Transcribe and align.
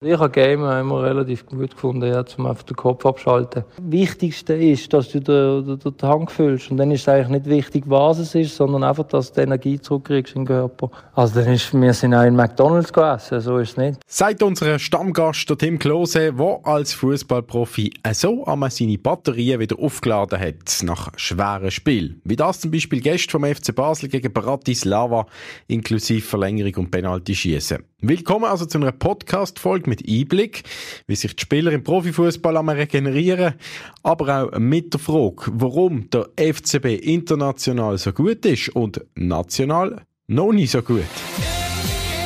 Ich 0.00 0.16
habe 0.16 0.30
Game 0.30 0.60
immer 0.60 1.02
relativ 1.02 1.44
gut 1.44 1.72
gefunden, 1.72 2.08
ja, 2.08 2.22
um 2.36 2.46
einfach 2.46 2.62
den 2.62 2.76
Kopf 2.76 3.04
abschalten. 3.04 3.64
Das 3.76 3.90
Wichtigste 3.90 4.54
ist, 4.54 4.92
dass 4.92 5.08
du 5.08 5.20
den, 5.20 5.66
den, 5.66 5.78
den 5.80 5.96
Tank 5.96 6.30
füllst. 6.30 6.70
Und 6.70 6.76
dann 6.76 6.92
ist 6.92 7.00
es 7.00 7.08
eigentlich 7.08 7.30
nicht 7.30 7.46
wichtig, 7.46 7.82
was 7.88 8.20
es 8.20 8.32
ist, 8.36 8.54
sondern 8.54 8.84
einfach, 8.84 9.08
dass 9.08 9.32
du 9.32 9.40
Energie 9.40 9.80
zurückkriegst 9.80 10.36
im 10.36 10.46
Körper. 10.46 10.92
Also 11.16 11.40
dann 11.40 11.52
ist, 11.52 11.74
wir 11.74 11.92
sind 11.92 12.14
auch 12.14 12.22
in 12.22 12.36
McDonalds 12.36 12.92
gegessen, 12.92 13.40
so 13.40 13.58
ist 13.58 13.70
es 13.70 13.76
nicht. 13.76 14.00
Sagt 14.06 14.40
unser 14.44 14.78
Stammgast, 14.78 15.50
der 15.50 15.58
Tim 15.58 15.80
Klose, 15.80 16.32
der 16.32 16.60
als 16.62 16.92
Fußballprofi 16.92 17.94
so 18.12 18.44
einmal 18.44 18.70
seine 18.70 18.98
Batterien 18.98 19.58
wieder 19.58 19.80
aufgeladen 19.80 20.38
hat, 20.38 20.80
nach 20.84 21.10
schweren 21.16 21.72
Spiel. 21.72 22.20
Wie 22.22 22.36
das 22.36 22.60
zum 22.60 22.70
Beispiel 22.70 23.00
Gäste 23.00 23.32
vom 23.32 23.44
FC 23.44 23.74
Basel 23.74 24.08
gegen 24.08 24.32
Bratislava, 24.32 25.26
inklusive 25.66 26.24
Verlängerung 26.24 26.84
und 26.84 26.92
Penalty 26.92 27.34
schießen. 27.34 27.82
Willkommen 28.00 28.44
also 28.44 28.64
zu 28.64 28.78
einer 28.78 28.92
Podcast-Folge 28.92 29.87
mit 29.88 30.08
Einblick, 30.08 30.62
wie 31.06 31.16
sich 31.16 31.34
die 31.34 31.42
Spieler 31.42 31.72
im 31.72 31.82
Profifußball 31.82 32.56
regenerieren, 32.70 33.54
aber 34.02 34.44
auch 34.52 34.58
mit 34.58 34.94
der 34.94 35.00
Frage, 35.00 35.50
warum 35.52 36.08
der 36.10 36.28
FCB 36.36 37.00
international 37.02 37.98
so 37.98 38.12
gut 38.12 38.44
ist 38.46 38.68
und 38.70 39.04
national 39.14 40.02
noch 40.26 40.52
nicht 40.52 40.70
so 40.70 40.82
gut. 40.82 41.04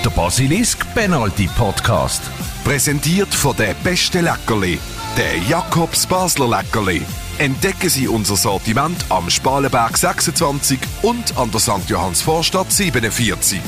Der 0.05 0.11
Basilisk 0.11 0.85
Penalty 0.95 1.49
Podcast. 1.57 2.23
Präsentiert 2.65 3.33
von 3.33 3.57
der 3.57 3.75
beste 3.85 4.21
Leckerli, 4.21 4.79
der 5.17 5.39
Jakobs 5.49 6.07
Basler 6.07 6.49
Leckerli. 6.49 7.03
Entdecken 7.39 7.89
Sie 7.89 8.09
unser 8.09 8.37
Sortiment 8.37 9.05
am 9.09 9.31
Spalenberg 9.31 9.97
26 9.97 10.79
und 11.03 11.37
an 11.37 11.51
der 11.51 11.61
St. 11.61 11.89
Johanns 11.89 12.23
Vorstadt 12.23 12.73
47. 12.73 13.61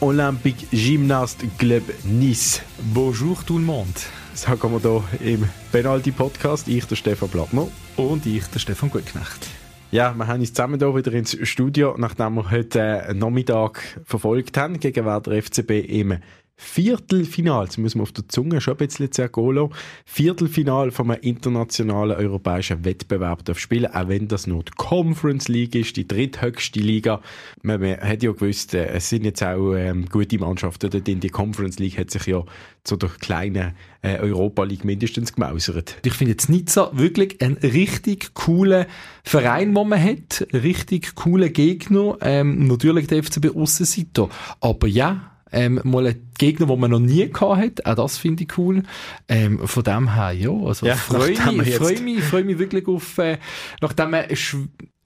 Olympique 0.00 0.68
Gymnast 0.70 1.44
Club 1.58 1.82
Nice. 2.04 2.62
Bonjour 2.92 3.44
tout 3.44 3.58
le 3.58 3.64
monde. 3.64 3.94
Sagen 4.34 4.60
wir 4.72 5.02
hier 5.18 5.34
im 5.34 5.48
Penalty-Podcast. 5.72 6.68
Ich, 6.68 6.84
der 6.86 6.96
Stefan 6.96 7.28
Blattner. 7.28 7.68
Und 7.96 8.26
ich, 8.26 8.46
der 8.46 8.58
Stefan 8.58 8.90
Gutknecht. 8.90 9.48
Ja, 9.90 10.12
wir 10.14 10.26
haben 10.26 10.40
uns 10.40 10.52
zusammen 10.52 10.78
hier 10.80 10.94
wieder 10.94 11.12
ins 11.12 11.38
Studio, 11.46 11.94
nachdem 11.96 12.34
wir 12.34 12.50
heute 12.50 12.80
äh, 12.80 13.14
Nachmittag 13.14 13.80
verfolgt 14.04 14.56
haben, 14.56 14.80
gegen 14.80 15.04
wer 15.04 15.20
der 15.20 15.42
FCB 15.42 15.70
im 15.88 16.18
Viertelfinal, 16.56 17.64
jetzt 17.64 17.78
muss 17.78 17.96
man 17.96 18.02
auf 18.02 18.12
der 18.12 18.28
Zunge 18.28 18.60
schon 18.60 18.74
ein 18.74 18.86
bisschen 18.86 19.10
zergehen 19.10 19.70
Viertelfinal 20.04 20.92
von 20.92 21.10
einem 21.10 21.20
internationalen 21.22 22.16
europäischen 22.16 22.84
Wettbewerb 22.84 23.44
darf 23.44 23.58
spielen, 23.58 23.92
auch 23.92 24.06
wenn 24.08 24.28
das 24.28 24.46
nur 24.46 24.62
die 24.62 24.72
Conference 24.76 25.48
League 25.48 25.74
ist, 25.74 25.96
die 25.96 26.06
dritthöchste 26.06 26.78
Liga. 26.78 27.20
Man, 27.62 27.80
man 27.80 28.00
hat 28.00 28.22
ja 28.22 28.30
gewusst, 28.30 28.72
äh, 28.72 28.86
es 28.86 29.08
sind 29.08 29.24
jetzt 29.24 29.42
auch 29.42 29.74
ähm, 29.74 30.06
gute 30.08 30.38
Mannschaften 30.38 30.90
dort 30.90 31.08
in 31.08 31.18
die 31.18 31.28
Conference 31.28 31.80
League 31.80 31.98
hat 31.98 32.12
sich 32.12 32.26
ja 32.26 32.44
zu 32.84 32.96
der 32.96 33.08
kleinen 33.08 33.72
äh, 34.02 34.18
Europa 34.18 34.62
League 34.62 34.84
mindestens 34.84 35.32
gemausert. 35.32 35.96
Ich 36.04 36.12
finde 36.12 36.32
jetzt 36.32 36.48
Nizza 36.48 36.90
wirklich 36.94 37.42
ein 37.42 37.54
richtig 37.54 38.32
cooler 38.34 38.86
Verein, 39.24 39.74
den 39.74 39.88
man 39.88 40.02
hat, 40.02 40.46
richtig 40.52 41.16
cooler 41.16 41.48
Gegner, 41.48 42.16
ähm, 42.20 42.68
natürlich 42.68 43.08
der 43.08 43.24
FCB 43.24 43.56
Aussenseiter, 43.56 44.28
aber 44.60 44.86
ja, 44.86 45.33
ähm, 45.54 45.80
mal 45.84 46.06
ein 46.06 46.30
Gegner, 46.36 46.66
den 46.66 46.80
man 46.80 46.90
noch 46.90 46.98
nie 46.98 47.30
gehabt 47.30 47.60
hat. 47.60 47.86
Auch 47.86 47.94
das 47.94 48.18
finde 48.18 48.44
ich 48.44 48.58
cool. 48.58 48.82
Ähm, 49.28 49.66
von 49.66 49.82
dem 49.84 50.14
her, 50.14 50.32
ja, 50.32 50.50
also 50.50 50.86
ja, 50.86 50.96
freue 50.96 51.30
mich, 51.52 51.76
freu 51.76 51.94
mich, 52.00 52.22
freu 52.22 52.44
mich 52.44 52.58
wirklich 52.58 52.86
auf, 52.88 53.18
äh, 53.18 53.38
nachdem 53.80 54.10
man 54.10 54.24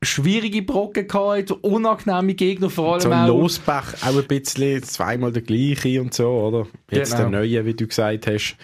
schwierige 0.00 0.62
Brocken 0.62 1.06
gehabt, 1.06 1.50
unangenehme 1.50 2.34
Gegner 2.34 2.70
vor 2.70 2.94
allem 2.94 3.02
so 3.02 3.12
auch. 3.12 3.26
Losbach 3.26 3.94
auch 4.02 4.16
ein 4.16 4.26
bisschen, 4.26 4.82
zweimal 4.82 5.32
der 5.32 5.42
gleiche 5.42 6.00
und 6.00 6.14
so, 6.14 6.28
oder? 6.28 6.66
Jetzt 6.90 7.16
genau. 7.16 7.30
der 7.30 7.40
neue, 7.40 7.66
wie 7.66 7.74
du 7.74 7.86
gesagt 7.86 8.26
hast. 8.26 8.56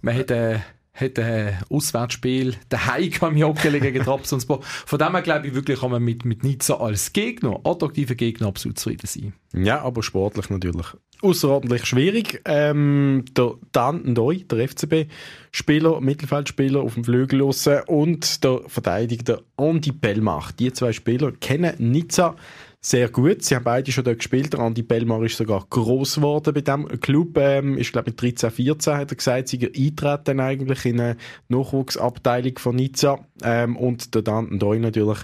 Man 0.00 0.16
hat, 0.16 0.30
äh, 0.30 0.58
hat 0.94 1.18
ein 1.18 1.58
Auswärtsspiel 1.70 2.56
daheim 2.68 3.12
am 3.20 3.36
Joggeli 3.36 3.80
gegen 3.80 4.04
Trabzonspor. 4.04 4.60
Von 4.62 4.98
dem 4.98 5.12
her 5.12 5.22
glaube 5.22 5.46
ich 5.46 5.54
wirklich, 5.54 5.80
kann 5.80 5.90
man 5.90 6.02
mit, 6.02 6.24
mit 6.24 6.44
Nizza 6.44 6.74
als 6.74 7.12
Gegner, 7.12 7.60
attraktiver 7.64 8.14
Gegner, 8.14 8.48
absolut 8.48 8.78
zufrieden 8.78 9.06
sein. 9.06 9.32
Ja, 9.54 9.82
aber 9.82 10.02
sportlich 10.02 10.50
natürlich 10.50 10.86
außerordentlich 11.22 11.86
schwierig. 11.86 12.42
Ähm, 12.44 13.24
der 13.36 13.54
Dan 13.70 14.02
Ndoy, 14.04 14.44
der 14.44 14.68
FCB-Spieler, 14.68 16.00
Mittelfeldspieler 16.00 16.80
auf 16.80 16.94
dem 16.94 17.04
Flügel 17.04 17.42
und 17.42 18.44
der 18.44 18.60
Verteidiger 18.66 19.40
Andy 19.56 19.92
Bellmach. 19.92 20.52
Die 20.52 20.72
zwei 20.72 20.92
Spieler 20.92 21.32
kennen 21.32 21.74
Nizza 21.78 22.36
sehr 22.84 23.08
gut. 23.10 23.44
Sie 23.44 23.54
haben 23.54 23.62
beide 23.62 23.92
schon 23.92 24.02
dort 24.02 24.18
gespielt. 24.18 24.52
Der 24.52 24.60
Andi 24.60 24.82
Bellmar 24.82 25.22
ist 25.22 25.36
sogar 25.36 25.64
gross 25.70 26.16
geworden 26.16 26.52
bei 26.52 26.62
diesem 26.62 27.00
Club. 27.00 27.38
Ähm, 27.38 27.78
ist, 27.78 27.92
glaube 27.92 28.10
ich, 28.10 28.16
13, 28.16 28.50
14 28.50 28.94
hat 28.94 29.12
er 29.12 29.16
gesagt, 29.16 29.48
sie 29.48 29.64
eintreten 29.64 30.40
eigentlich 30.40 30.84
in 30.84 31.00
eine 31.00 31.16
Nachwuchsabteilung 31.48 32.58
von 32.58 32.74
Nizza. 32.74 33.20
Ähm, 33.44 33.76
und 33.76 34.16
der 34.16 34.22
Dan 34.22 34.58
Doi 34.58 34.80
natürlich 34.80 35.18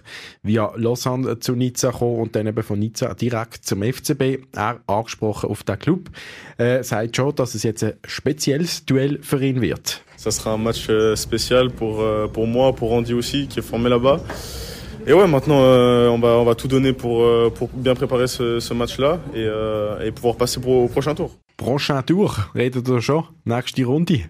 via 0.45 0.73
Lausanne 0.77 1.41
zu 1.41 1.57
Nizza 1.57 1.91
gekommen 1.91 2.21
und 2.21 2.37
dann 2.37 2.47
eben 2.47 2.63
von 2.63 2.79
Nizza 2.79 3.13
direkt 3.15 3.65
zum 3.65 3.83
FCB. 3.83 4.39
Er 4.55 4.81
angesprochen 4.87 5.51
auf 5.51 5.65
den 5.65 5.81
Club. 5.81 6.11
Äh, 6.59 6.85
sagt 6.85 7.17
schon, 7.17 7.35
dass 7.35 7.57
es 7.57 7.65
jetzt 7.65 7.83
ein 7.83 7.95
spezielles 8.07 8.87
Duell 8.87 9.19
für 9.23 9.45
ihn 9.45 9.61
wird. 9.61 10.03
Ça 10.17 10.31
sera 10.31 10.55
un 10.55 10.63
match 10.63 10.89
euh, 10.89 11.17
spécial 11.17 11.71
pour, 11.71 12.01
euh, 12.01 12.29
pour 12.29 12.47
moi, 12.47 12.73
pour 12.73 12.93
Andy 12.93 13.15
aussi, 13.15 13.47
qui 13.47 13.61
est 13.61 13.63
formé 13.63 13.89
là-bas. 13.89 14.21
Et 15.09 15.15
ouais, 15.15 15.27
maintenant, 15.27 15.61
euh, 15.63 16.11
on, 16.11 16.45
va, 16.45 16.55
tout 16.55 16.69
donner 16.69 16.93
pour, 16.93 17.23
euh, 17.23 17.51
bien 17.73 17.95
préparer 17.95 18.27
ce, 18.27 18.75
match-là 18.75 19.19
et, 19.35 19.39
euh, 19.39 20.05
et 20.05 20.13
pouvoir 20.13 20.37
passer 20.37 20.61
au 20.63 20.87
prochain 20.87 21.15
tour. 21.15 21.31
Prochain 21.57 22.03
Tour, 22.03 22.37
redet 22.55 22.79
ihr 22.87 23.01
schon? 23.01 23.25
Nächste 23.47 23.81
Runde? 23.87 24.27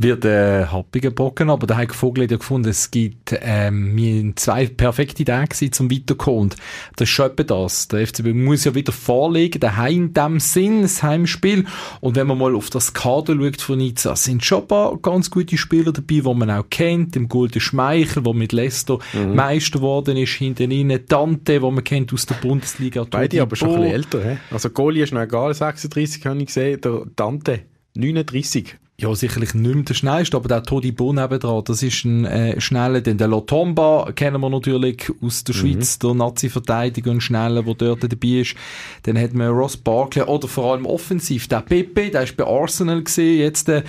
Wird 0.00 0.24
äh, 0.24 0.64
happiger 0.66 1.10
Brocken, 1.10 1.50
aber 1.50 1.66
der 1.66 1.76
Heiko 1.76 1.92
Vogel 1.92 2.24
hat 2.24 2.30
ja 2.30 2.36
gefunden, 2.36 2.68
es 2.68 2.92
gibt 2.92 3.36
ähm, 3.40 4.32
zwei 4.36 4.66
perfekte 4.66 5.24
Tage 5.24 5.70
zum 5.72 5.90
Weiterkommen. 5.90 6.38
Und 6.38 6.56
das 6.96 7.08
ist 7.08 7.14
schon 7.14 7.32
das. 7.34 7.88
Der 7.88 8.06
FCB 8.06 8.32
muss 8.32 8.64
ja 8.64 8.76
wieder 8.76 8.92
vorlegen, 8.92 9.58
daheim 9.58 9.88
in 9.88 10.14
dem 10.14 10.38
Sinn, 10.38 10.82
das 10.82 11.02
Heimspiel. 11.02 11.64
Und 12.00 12.14
wenn 12.14 12.28
man 12.28 12.38
mal 12.38 12.54
auf 12.54 12.70
das 12.70 12.94
Kader 12.94 13.34
schaut 13.34 13.60
von 13.60 13.78
Nizza, 13.78 14.14
sind 14.14 14.44
schon 14.44 14.62
ein 14.62 14.68
paar 14.68 14.96
ganz 14.98 15.30
gute 15.30 15.58
Spieler 15.58 15.92
dabei, 15.92 16.20
die 16.20 16.34
man 16.34 16.50
auch 16.50 16.70
kennt. 16.70 17.16
Im 17.16 17.28
Golden 17.28 17.60
Schmeichel, 17.60 18.22
der 18.22 18.34
mit 18.34 18.52
Leicester 18.52 19.00
mhm. 19.12 19.34
Meister 19.34 19.80
geworden 19.80 20.16
ist, 20.16 20.30
hinten 20.34 20.70
rein. 20.70 21.00
Dante, 21.08 21.60
wo 21.60 21.72
man 21.72 21.82
kennt 21.82 22.12
aus 22.12 22.24
der 22.24 22.36
Bundesliga. 22.36 23.04
Beide 23.10 23.42
aber 23.42 23.56
schon 23.56 23.70
ein 23.70 23.74
bisschen 23.80 23.94
älter. 23.94 24.30
He? 24.30 24.36
Also 24.52 24.70
Goli 24.70 25.02
ist 25.02 25.12
noch 25.12 25.22
egal, 25.22 25.52
36 25.52 26.24
habe 26.24 26.38
ich 26.38 26.46
gesehen, 26.46 26.80
der 26.80 27.02
Dante 27.16 27.60
39 27.96 28.76
ja, 29.00 29.14
sicherlich 29.14 29.54
nicht 29.54 29.74
mehr 29.74 29.84
der 29.84 29.94
schnellste, 29.94 30.36
aber 30.36 30.48
der 30.48 30.64
Todi 30.64 30.90
Bo 30.90 31.12
nebendran, 31.12 31.62
das 31.64 31.84
ist 31.84 32.04
ein 32.04 32.24
äh, 32.24 32.60
schneller, 32.60 33.00
denn 33.00 33.16
der 33.16 33.28
Lotomba 33.28 34.10
kennen 34.12 34.40
wir 34.40 34.50
natürlich 34.50 35.12
aus 35.22 35.44
der 35.44 35.54
mhm. 35.54 35.58
Schweiz, 35.60 36.00
der 36.00 36.14
Nazi-Verteidiger 36.14 37.12
und 37.12 37.20
schneller, 37.20 37.62
der 37.62 37.74
dort 37.74 38.02
dabei 38.02 38.40
ist. 38.40 38.56
Dann 39.04 39.16
hat 39.16 39.34
man 39.34 39.50
Ross 39.50 39.76
Barkley, 39.76 40.24
oder 40.24 40.48
vor 40.48 40.72
allem 40.72 40.84
offensiv, 40.84 41.46
der 41.46 41.60
Pepe, 41.60 42.10
der 42.10 42.24
ist 42.24 42.36
bei 42.36 42.44
Arsenal 42.44 43.04
gesehen, 43.04 43.38
jetzt 43.38 43.68
äh, 43.68 43.84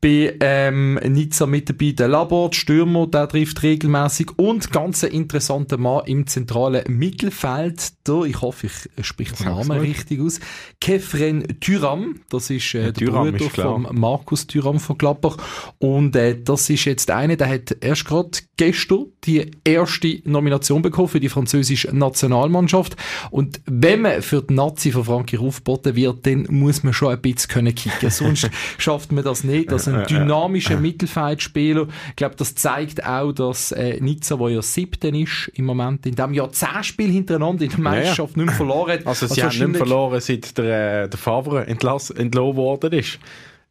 bei 0.00 0.34
ähm, 0.40 0.94
Nizza 0.94 1.44
mit 1.44 1.68
dabei, 1.68 1.92
der 1.92 2.08
Labort, 2.08 2.54
Stürmer, 2.54 3.06
der 3.06 3.28
trifft 3.28 3.62
regelmäßig 3.62 4.30
und 4.38 4.72
ganz 4.72 5.04
ein 5.04 5.10
interessanter 5.10 5.76
Mann 5.76 6.06
im 6.06 6.26
zentralen 6.26 6.84
Mittelfeld, 6.88 7.92
der, 8.08 8.22
ich 8.22 8.40
hoffe, 8.40 8.68
ich 8.96 9.06
spreche 9.06 9.36
den 9.36 9.46
Namen 9.46 9.78
richtig 9.78 10.22
aus, 10.22 10.40
Kefren 10.80 11.60
Tyram, 11.60 12.20
das 12.30 12.48
ist 12.48 12.74
äh, 12.74 12.92
der 12.92 13.06
Thuram 13.06 13.30
Bruder 13.32 13.50
von 13.50 13.88
Markus 13.92 14.46
Tyram 14.54 14.78
von 14.78 14.96
Gladbach. 14.96 15.36
Und 15.78 16.14
äh, 16.14 16.40
das 16.40 16.70
ist 16.70 16.84
jetzt 16.84 17.10
einer, 17.10 17.36
der 17.36 17.48
hat 17.48 17.76
erst 17.80 18.04
gerade 18.04 18.30
gestern 18.56 19.06
die 19.24 19.50
erste 19.64 20.20
Nomination 20.24 20.80
bekommen 20.80 21.08
für 21.08 21.18
die 21.18 21.28
französische 21.28 21.94
Nationalmannschaft. 21.94 22.96
Und 23.30 23.60
wenn 23.66 24.02
man 24.02 24.22
für 24.22 24.42
die 24.42 24.54
Nazi 24.54 24.92
von 24.92 25.04
Frankreich 25.04 25.40
aufgeboten 25.40 25.96
wird, 25.96 26.26
dann 26.26 26.46
muss 26.50 26.84
man 26.84 26.92
schon 26.92 27.12
ein 27.12 27.20
bisschen 27.20 27.50
können 27.50 27.74
kicken. 27.74 28.10
Sonst 28.14 28.48
schafft 28.78 29.10
man 29.10 29.24
das 29.24 29.42
nicht. 29.42 29.72
Also 29.72 29.90
ein 29.90 30.06
dynamischer 30.06 30.78
Mittelfeldspieler. 30.78 31.88
Ich 32.10 32.16
glaube, 32.16 32.36
das 32.36 32.54
zeigt 32.54 33.04
auch, 33.04 33.32
dass 33.32 33.72
äh, 33.72 33.98
Nizza, 34.00 34.38
wo 34.38 34.48
ja 34.48 34.62
siebten 34.62 35.16
ist 35.16 35.50
im 35.54 35.64
Moment, 35.64 36.06
in 36.06 36.14
diesem 36.14 36.32
Jahr 36.32 36.52
zehn 36.52 36.84
Spiele 36.84 37.12
hintereinander 37.12 37.64
in 37.64 37.70
der 37.70 37.80
Meisterschaft 37.80 38.36
ja, 38.36 38.42
ja. 38.42 38.44
nicht 38.44 38.46
mehr 38.46 38.54
verloren 38.54 38.92
hat. 38.92 39.06
Also 39.06 39.26
sie 39.26 39.42
also 39.42 39.58
haben 39.58 39.72
nicht 39.72 39.78
mehr 39.78 39.86
verloren, 39.86 40.20
seit 40.20 40.56
der, 40.58 41.04
äh, 41.04 41.08
der 41.08 41.18
Favre 41.18 41.66
entlassen 41.66 42.34
worden 42.34 42.92
ist 42.92 43.18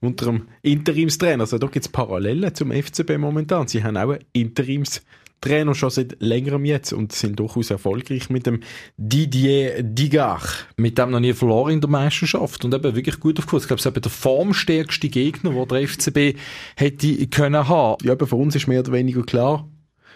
unter 0.03 0.25
dem 0.25 0.47
Interimstrainer. 0.61 1.41
Also 1.41 1.57
da 1.57 1.67
gibt 1.67 1.85
es 1.85 1.91
Parallelen 1.91 2.53
zum 2.53 2.71
FCB 2.71 3.17
momentan. 3.17 3.67
Sie 3.67 3.83
haben 3.83 3.97
auch 3.97 4.11
einen 4.11 4.23
Interimstrainer 4.33 5.73
schon 5.73 5.89
seit 5.89 6.17
längerem 6.19 6.65
jetzt 6.65 6.93
und 6.93 7.13
sind 7.13 7.39
durchaus 7.39 7.71
erfolgreich 7.71 8.29
mit 8.29 8.45
dem 8.45 8.59
Didier 8.97 9.81
Digard. 9.81 10.67
Mit 10.77 10.97
dem 10.97 11.11
noch 11.11 11.19
nie 11.19 11.33
verloren 11.33 11.73
in 11.73 11.81
der 11.81 11.89
Meisterschaft 11.89 12.65
und 12.65 12.73
eben 12.73 12.95
wirklich 12.95 13.19
gut 13.19 13.39
aufgepasst. 13.39 13.65
Ich 13.65 13.67
glaube, 13.69 13.79
es 13.79 13.85
ist 13.85 13.91
eben 13.91 14.01
der 14.01 14.11
formstärkste 14.11 15.09
Gegner, 15.09 15.51
den 15.51 15.67
der 15.67 15.87
FCB 15.87 16.37
hätte 16.75 17.27
können 17.27 17.67
haben. 17.67 18.05
Ja, 18.05 18.11
aber 18.11 18.27
für 18.27 18.35
uns 18.35 18.55
ist 18.55 18.67
mehr 18.67 18.81
oder 18.81 18.91
weniger 18.91 19.23
klar, 19.23 19.67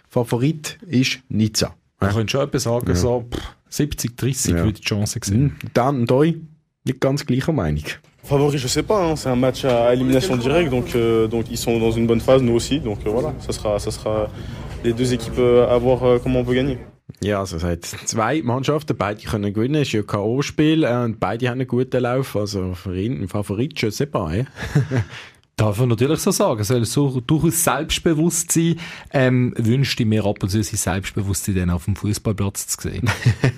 Favorit 0.09 0.77
ist 0.87 1.19
Nizza. 1.29 1.75
Man 1.99 2.09
ja. 2.09 2.15
könnte 2.15 2.31
schon 2.31 2.41
etwas 2.41 2.63
sagen, 2.63 2.87
ja. 2.87 2.95
so 2.95 3.25
pff, 3.31 3.41
70, 3.69 4.17
30 4.17 4.51
ja. 4.51 4.63
würde 4.63 4.73
die 4.73 4.81
Chance 4.81 5.19
sehen. 5.23 5.55
Dann 5.73 6.05
Doi 6.05 6.35
nicht 6.83 7.01
ganz 7.01 7.25
gleicher 7.25 7.53
Meinung. 7.53 7.83
Favori, 8.27 8.57
je 8.57 8.67
sais 8.67 8.83
pas, 8.83 9.01
hein. 9.05 9.15
c'est 9.15 9.29
un 9.29 9.37
match 9.37 9.63
à 9.63 9.93
élimination 9.93 10.35
directe, 10.35 10.69
donc, 10.69 10.95
euh, 10.95 11.27
donc 11.27 11.45
ils 11.49 11.57
sont 11.57 11.79
dans 11.79 11.91
une 11.91 12.07
bonne 12.07 12.19
phase, 12.19 12.41
nous 12.41 12.53
aussi, 12.53 12.81
donc 12.81 12.99
euh, 13.05 13.09
voilà, 13.09 13.33
ça 13.39 13.53
sera, 13.53 13.79
ça 13.79 13.89
sera 13.89 14.27
les 14.83 14.91
deux 14.91 15.13
équipes 15.13 15.39
euh, 15.39 15.73
à 15.73 15.77
voir 15.77 16.03
euh, 16.03 16.19
comment 16.21 16.41
on 16.41 16.43
peut 16.43 16.53
gagner. 16.53 16.77
Ja, 17.23 17.39
also 17.39 17.55
es 17.55 17.63
hat 17.63 17.85
zwei 17.85 18.41
Mannschaften, 18.43 18.97
beide 18.97 19.21
können 19.21 19.53
gewinnen, 19.53 19.81
es 19.81 19.87
ist 19.87 19.93
ja 19.93 20.01
K.O.-Spiel 20.01 20.85
und 20.85 21.21
beide 21.21 21.47
haben 21.47 21.61
einen 21.61 21.67
guten 21.67 22.01
Lauf, 22.01 22.35
also 22.35 22.73
für 22.73 22.99
ihn 22.99 23.23
ein 23.23 23.29
Favorit, 23.29 23.81
je 23.81 23.89
sais 23.91 24.09
pas, 24.11 24.35
ja. 24.35 24.43
Darf 25.57 25.79
man 25.79 25.89
natürlich 25.89 26.19
so 26.19 26.29
sagen. 26.29 26.63
Soll 26.63 26.85
so 26.85 27.19
durchaus 27.19 27.63
selbstbewusst 27.63 28.51
sein. 28.51 28.75
Ähm, 29.11 29.55
wünschte 29.57 30.03
ich 30.03 30.09
mir 30.09 30.23
ab 30.23 30.43
und 30.43 30.49
zu 30.49 30.61
sein 30.61 30.77
Selbstbewusstsein 30.77 31.55
dann 31.55 31.69
auf 31.71 31.85
dem 31.85 31.95
Fußballplatz 31.95 32.67
zu 32.67 32.89
sehen. 32.89 33.09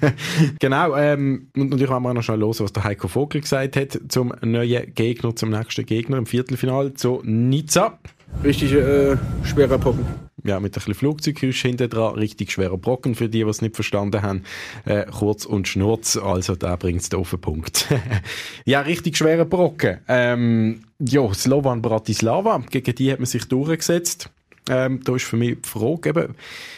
genau, 0.59 0.95
ähm, 0.95 1.49
und 1.57 1.71
natürlich 1.71 1.89
wollen 1.89 2.03
wir 2.03 2.13
noch 2.13 2.23
schnell 2.23 2.39
hören, 2.39 2.55
was 2.57 2.71
der 2.71 2.85
Heiko 2.85 3.09
Vogel 3.09 3.41
gesagt 3.41 3.75
hat 3.75 3.99
zum 4.07 4.33
neuen 4.41 4.93
Gegner, 4.95 5.35
zum 5.35 5.49
nächsten 5.49 5.85
Gegner 5.85 6.17
im 6.17 6.25
Viertelfinale, 6.25 6.93
zu 6.93 7.21
Nizza. 7.25 7.99
Richtig 8.45 8.71
äh, 8.71 9.17
schwerer 9.43 9.77
Brocken. 9.77 10.28
Ja, 10.43 10.59
mit 10.59 10.71
ein 10.71 10.75
bisschen 10.75 10.93
Flugzeuggeräusch 10.93 11.61
hinten 11.61 11.89
dran, 11.89 12.15
richtig 12.15 12.51
schwerer 12.51 12.77
Brocken 12.77 13.15
für 13.15 13.29
die, 13.29 13.43
die 13.43 13.49
es 13.49 13.61
nicht 13.61 13.75
verstanden 13.75 14.21
haben. 14.21 14.43
Äh, 14.85 15.05
kurz 15.05 15.45
und 15.45 15.67
schnurz, 15.67 16.17
also 16.17 16.55
da 16.55 16.75
bringt 16.75 17.01
es 17.01 17.09
den 17.09 17.23
Punkt. 17.23 17.87
ja, 18.65 18.81
richtig 18.81 19.17
schwerer 19.17 19.45
Brocken. 19.45 19.99
Ähm, 20.07 20.81
ja, 20.99 21.33
Slovan 21.33 21.81
Bratislava, 21.81 22.63
gegen 22.69 22.95
die 22.95 23.11
hat 23.11 23.19
man 23.19 23.25
sich 23.25 23.45
durchgesetzt. 23.45 24.29
Ähm, 24.69 25.01
da 25.03 25.15
ist 25.15 25.25
für 25.25 25.37
mich 25.37 25.57
die 25.61 25.69
Frage, 25.69 26.09
eben, 26.09 26.35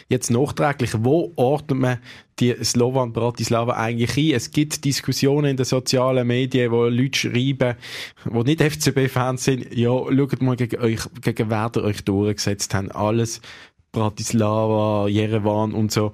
jetzt 0.10 0.30
nachträglich, 0.30 0.92
wo 1.00 1.31
ordnet 1.36 1.80
man 1.80 1.98
die 2.39 2.56
Slovan 2.63 3.13
Bratislava 3.13 3.74
eigentlich 3.74 4.18
ein? 4.18 4.36
Es 4.36 4.51
gibt 4.51 4.83
Diskussionen 4.83 5.51
in 5.51 5.57
den 5.57 5.66
sozialen 5.66 6.28
Medien, 6.28 6.72
wo 6.72 6.86
Leute 6.86 7.18
schreiben, 7.18 7.75
die 8.25 8.44
nicht 8.44 8.62
FCB-Fans 8.62 9.44
sind, 9.44 9.74
ja, 9.74 9.92
schaut 9.92 10.42
mal 10.42 10.56
gegen 10.56 10.81
euch, 10.81 11.01
gegen 11.22 11.50
wer 11.50 11.72
ihr 11.75 11.83
euch 11.83 12.04
durchgesetzt 12.04 12.74
habt. 12.74 12.95
Alles 12.95 13.42
Bratislava, 13.92 15.07
Jerewan 15.07 15.74
und 15.74 15.92
so. 15.92 16.13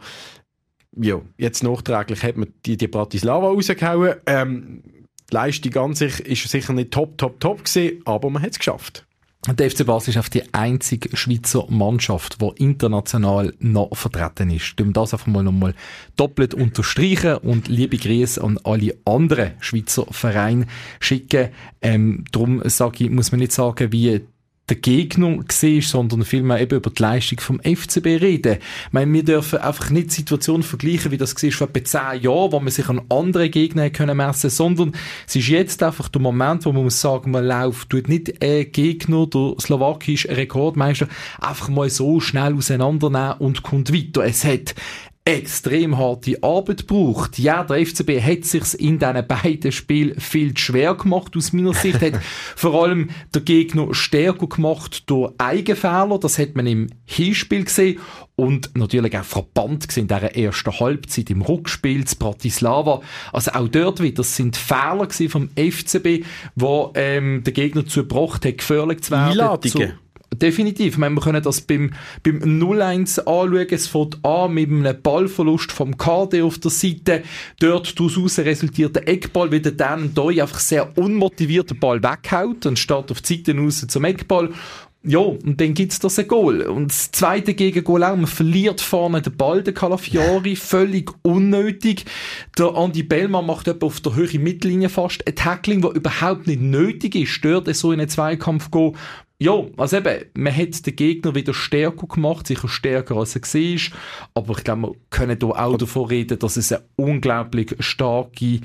Ja, 0.99 1.21
jetzt 1.37 1.63
nachträglich 1.63 2.23
hat 2.23 2.37
man 2.37 2.53
die, 2.65 2.77
die 2.77 2.87
Bratislava 2.87 3.47
rausgehauen. 3.47 4.15
Ähm, 4.25 4.83
die 5.29 5.35
Leistung 5.35 5.75
an 5.75 5.93
sich 5.93 6.19
ist 6.21 6.49
sicher 6.49 6.73
nicht 6.73 6.91
top, 6.91 7.17
top, 7.17 7.39
top 7.39 7.65
gewesen, 7.65 8.01
aber 8.05 8.29
man 8.29 8.41
hat 8.41 8.51
es 8.51 8.59
geschafft. 8.59 9.06
Der 9.55 9.71
FC 9.71 9.85
Basel 9.85 10.09
ist 10.09 10.17
auf 10.17 10.29
die 10.29 10.53
einzige 10.53 11.15
Schweizer 11.15 11.65
Mannschaft, 11.69 12.41
die 12.41 12.63
international 12.63 13.53
noch 13.59 13.95
vertreten 13.95 14.49
ist. 14.49 14.77
Wir 14.77 14.85
das 14.87 15.13
einfach 15.13 15.27
mal 15.27 15.43
nochmal 15.43 15.73
doppelt 16.17 16.53
unterstreichen 16.53 17.37
und 17.37 17.69
liebe 17.69 17.97
Grüße 17.97 18.43
an 18.43 18.59
alle 18.65 18.97
anderen 19.05 19.53
Schweizer 19.61 20.05
Vereine 20.11 20.67
schicken. 20.99 21.49
Ähm, 21.81 22.25
darum 22.33 22.61
sage 22.65 23.05
ich, 23.05 23.09
muss 23.09 23.31
man 23.31 23.39
nicht 23.39 23.53
sagen, 23.53 23.93
wie 23.93 24.21
der 24.69 24.77
Gegner 24.77 25.37
war, 25.37 25.81
sondern 25.81 26.25
vielmehr 26.25 26.59
eben 26.59 26.77
über 26.77 26.89
die 26.89 27.01
Leistung 27.01 27.39
vom 27.39 27.59
FCB 27.59 28.05
reden. 28.21 28.57
Ich 28.87 28.93
meine, 28.93 29.11
wir 29.13 29.23
dürfen 29.23 29.59
einfach 29.59 29.89
nicht 29.89 30.09
die 30.09 30.15
Situation 30.15 30.61
vergleichen, 30.61 31.11
wie 31.11 31.17
das 31.17 31.41
war 31.41 31.51
vor 31.51 31.69
etwa 31.69 31.83
zehn 31.83 32.21
Jahren, 32.23 32.51
wo 32.51 32.59
man 32.59 32.71
sich 32.71 32.89
an 32.89 33.01
andere 33.09 33.49
Gegner 33.49 33.89
können 33.89 34.17
messen 34.17 34.49
sondern 34.49 34.93
es 35.25 35.35
ist 35.35 35.47
jetzt 35.47 35.81
einfach 35.83 36.09
der 36.09 36.21
Moment, 36.21 36.65
wo 36.65 36.73
man 36.73 36.83
muss 36.83 36.99
sagen, 36.99 37.31
man 37.31 37.45
läuft, 37.45 37.89
tut 37.89 38.09
nicht 38.09 38.43
ein 38.43 38.71
Gegner, 38.71 39.27
der 39.27 39.55
slowakische 39.59 40.35
Rekordmeister, 40.35 41.07
einfach 41.39 41.69
mal 41.69 41.89
so 41.89 42.19
schnell 42.19 42.53
auseinandernehmen 42.53 43.37
und 43.39 43.63
kommt 43.63 43.93
weiter. 43.93 44.25
Es 44.25 44.43
hat 44.43 44.75
extrem 45.27 45.97
harte 45.97 46.41
Arbeit 46.41 46.87
braucht. 46.87 47.37
Ja, 47.37 47.65
der 47.65 47.85
FCB 47.85 48.21
hat 48.21 48.45
sich 48.45 48.79
in 48.79 48.97
diesen 48.97 49.27
beiden 49.27 49.73
Spielen 49.73 50.17
viel 50.17 50.57
schwer 50.57 50.95
gemacht, 50.95 51.35
aus 51.35 51.51
meiner 51.51 51.73
Sicht. 51.73 52.01
hat 52.01 52.21
vor 52.55 52.81
allem 52.81 53.09
der 53.33 53.41
Gegner 53.41 53.93
stärker 53.93 54.47
gemacht 54.47 55.03
durch 55.09 55.33
Eigenfehler. 55.37 56.17
Das 56.17 56.39
hat 56.39 56.55
man 56.55 56.65
im 56.65 56.87
Hinspiel 57.03 57.65
gesehen. 57.65 57.99
Und 58.37 58.69
natürlich 58.77 59.17
auch 59.17 59.23
verbannt 59.25 59.87
gesehen 59.87 60.03
in 60.03 60.07
dieser 60.07 60.35
ersten 60.35 60.79
Halbzeit 60.79 61.29
im 61.29 61.41
Rückspiel 61.41 62.05
zu 62.05 62.15
Bratislava. 62.17 63.01
Also 63.33 63.51
auch 63.51 63.67
dort 63.67 63.99
wieder, 63.99 64.17
das 64.17 64.35
sind 64.35 64.55
Fehler 64.55 65.09
vom 65.27 65.49
FCB, 65.55 66.23
wo 66.55 66.93
ähm, 66.95 67.43
der 67.43 67.51
Gegner 67.51 67.85
zu 67.85 68.01
gebracht 68.01 68.45
hat, 68.45 68.59
gefährlich 68.59 69.01
zu 69.01 69.11
werden. 69.11 69.31
Einladungen. 69.31 69.93
Definitiv. 70.33 70.93
Ich 70.93 70.97
meine, 70.97 71.15
wir 71.15 71.21
können 71.21 71.41
das 71.41 71.61
beim, 71.61 71.93
beim 72.21 72.39
0-1 72.39 73.19
anschauen. 73.19 73.67
Es 73.71 73.87
fängt 73.87 74.23
an 74.25 74.53
mit 74.53 74.69
einem 74.69 75.01
Ballverlust 75.01 75.71
vom 75.71 75.97
KD 75.97 76.41
auf 76.41 76.59
der 76.59 76.71
Seite. 76.71 77.23
Dort 77.59 77.99
daraus 77.99 78.37
resultiert 78.39 78.95
der 78.95 79.07
Eckball, 79.07 79.51
wie 79.51 79.61
der 79.61 79.71
dann 79.71 80.13
Doi 80.13 80.41
einfach 80.41 80.59
sehr 80.59 80.97
unmotiviert 80.97 81.71
den 81.71 81.79
Ball 81.79 82.03
weghaut 82.03 82.65
und 82.65 82.77
startet 82.77 83.11
auf 83.11 83.21
die 83.21 83.37
Seite 83.37 83.57
raus 83.57 83.85
zum 83.87 84.03
Eckball. 84.03 84.51
Ja, 85.03 85.19
und 85.19 85.61
dann 85.61 85.73
gibt's 85.73 85.99
das 85.99 86.19
ein 86.19 86.27
Goal. 86.27 86.63
Und 86.63 86.89
das 86.89 87.11
zweite 87.11 87.53
Gegengol 87.53 88.03
auch, 88.03 88.17
man 88.17 88.27
verliert 88.27 88.81
vorne 88.81 89.21
den 89.21 89.37
Ball, 89.37 89.63
der 89.63 89.73
Calafiori, 89.73 90.57
völlig 90.57 91.11
unnötig. 91.21 92.03
Der 92.57 92.73
Andy 92.75 93.03
Bellmann 93.03 93.45
macht 93.45 93.69
etwa 93.69 93.85
auf 93.85 94.01
der 94.01 94.15
Höhe 94.15 94.37
Mittellinie 94.37 94.89
fast 94.89 95.25
ein 95.25 95.35
Tackling, 95.35 95.81
das 95.81 95.93
überhaupt 95.93 96.47
nicht 96.47 96.61
nötig 96.61 97.15
ist, 97.15 97.29
stört 97.29 97.69
es 97.69 97.79
so 97.79 97.93
in 97.93 98.01
einen 98.01 98.09
Zweikampf 98.09 98.69
gehen. 98.69 98.97
Ja, 99.39 99.63
also 99.77 99.97
eben, 99.97 100.25
man 100.33 100.55
hat 100.55 100.85
den 100.85 100.95
Gegner 100.95 101.35
wieder 101.35 101.53
stärker 101.53 102.07
gemacht, 102.07 102.47
sicher 102.47 102.67
stärker 102.67 103.17
als 103.17 103.35
er 103.35 103.41
war, 103.43 103.97
aber 104.33 104.57
ich 104.57 104.63
glaube, 104.63 104.81
wir 104.81 104.95
können 105.11 105.37
hier 105.39 105.49
auch 105.49 105.77
davon 105.77 106.07
reden, 106.07 106.39
dass 106.39 106.57
es 106.57 106.71
eine 106.71 106.83
unglaublich 106.95 107.75
starke 107.79 108.61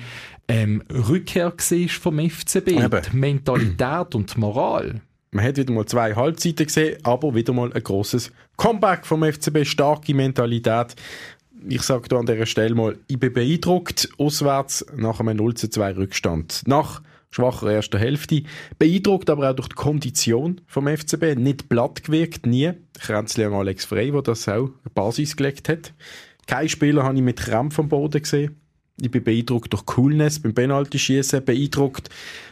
ähm, 0.48 0.82
Rückkehr 0.90 1.52
war 1.52 1.88
vom 1.88 2.19
FCB, 2.19 2.69
eben. 2.69 3.02
die 3.02 3.16
Mentalität 3.16 4.14
und 4.14 4.34
die 4.34 4.40
Moral. 4.40 5.02
Man 5.30 5.44
hat 5.44 5.58
wieder 5.58 5.72
mal 5.74 5.86
zwei 5.86 6.14
Halbzeiten 6.14 6.66
gesehen, 6.66 6.98
aber 7.02 7.34
wieder 7.34 7.52
mal 7.52 7.72
ein 7.72 7.82
großes 7.82 8.32
Comeback 8.56 9.06
vom 9.06 9.24
FCB, 9.24 9.64
starke 9.66 10.14
Mentalität. 10.14 10.96
Ich 11.69 11.82
sage 11.82 12.08
da 12.08 12.19
an 12.19 12.26
dieser 12.26 12.46
Stelle 12.46 12.74
mal, 12.74 12.98
ich 13.08 13.19
bin 13.19 13.32
beeindruckt, 13.32 14.08
auswärts 14.19 14.86
nach 14.96 15.20
einem 15.20 15.36
0 15.36 15.54
zu 15.54 15.69
2 15.69 15.96
Rückstand. 15.96 16.62
Nach 16.66 17.02
schwacher 17.32 17.73
erster 17.73 17.99
Hälfte. 17.99 18.44
Beeindruckt 18.79 19.29
aber 19.31 19.50
auch 19.50 19.56
durch 19.56 19.69
die 19.69 19.75
Kondition 19.75 20.61
vom 20.69 20.87
FCB. 20.87 21.37
Nicht 21.37 21.69
platt 21.69 22.05
gewirkt, 22.05 22.46
nie. 22.46 22.73
Kränzli 23.00 23.44
an 23.44 23.55
Alex 23.55 23.84
Frey, 23.84 24.12
der 24.12 24.23
das 24.23 24.49
auch 24.49 24.70
Basis 24.94 25.37
gelegt 25.37 25.69
hat. 25.69 25.93
Kein 26.46 26.69
Spieler 26.69 27.02
habe 27.02 27.17
ich 27.17 27.23
mit 27.23 27.40
Krämpf 27.40 27.79
am 27.79 27.88
Boden 27.88 28.23
gesehen. 28.23 28.56
Ich 29.00 29.11
bin 29.11 29.25
beeindruckt 29.25 29.73
durch 29.73 29.87
Coolness 29.87 30.40
beim 30.40 30.55
Penalty-Schießen, 30.55 31.44
beeindruckt 31.44 32.11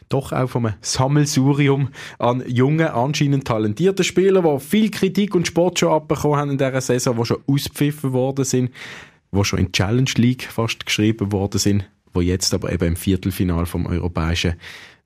doch 0.08 0.32
auch 0.32 0.48
vom 0.48 0.72
Sammelsurium 0.80 1.90
an 2.18 2.42
jungen, 2.48 2.88
anscheinend 2.88 3.46
talentierten 3.46 4.04
Spielern, 4.04 4.44
die 4.44 4.60
viel 4.60 4.90
Kritik 4.90 5.34
und 5.34 5.46
Sport 5.46 5.78
schon 5.78 5.92
abbekommen 5.92 6.38
haben 6.38 6.50
in 6.50 6.58
dieser 6.58 6.80
Saison, 6.80 7.16
die 7.18 7.26
schon 7.26 7.44
auspfiffen 7.46 8.12
worden 8.12 8.44
sind, 8.44 8.70
die 9.30 9.44
schon 9.44 9.60
in 9.60 9.66
die 9.66 9.72
Challenge 9.72 10.10
League 10.16 10.44
fast 10.44 10.86
geschrieben 10.86 11.30
worden 11.30 11.58
sind 11.58 11.84
wo 12.12 12.20
jetzt 12.20 12.52
aber 12.54 12.72
eben 12.72 12.88
im 12.88 12.96
Viertelfinal 12.96 13.66
vom 13.66 13.86
europäischen 13.86 14.54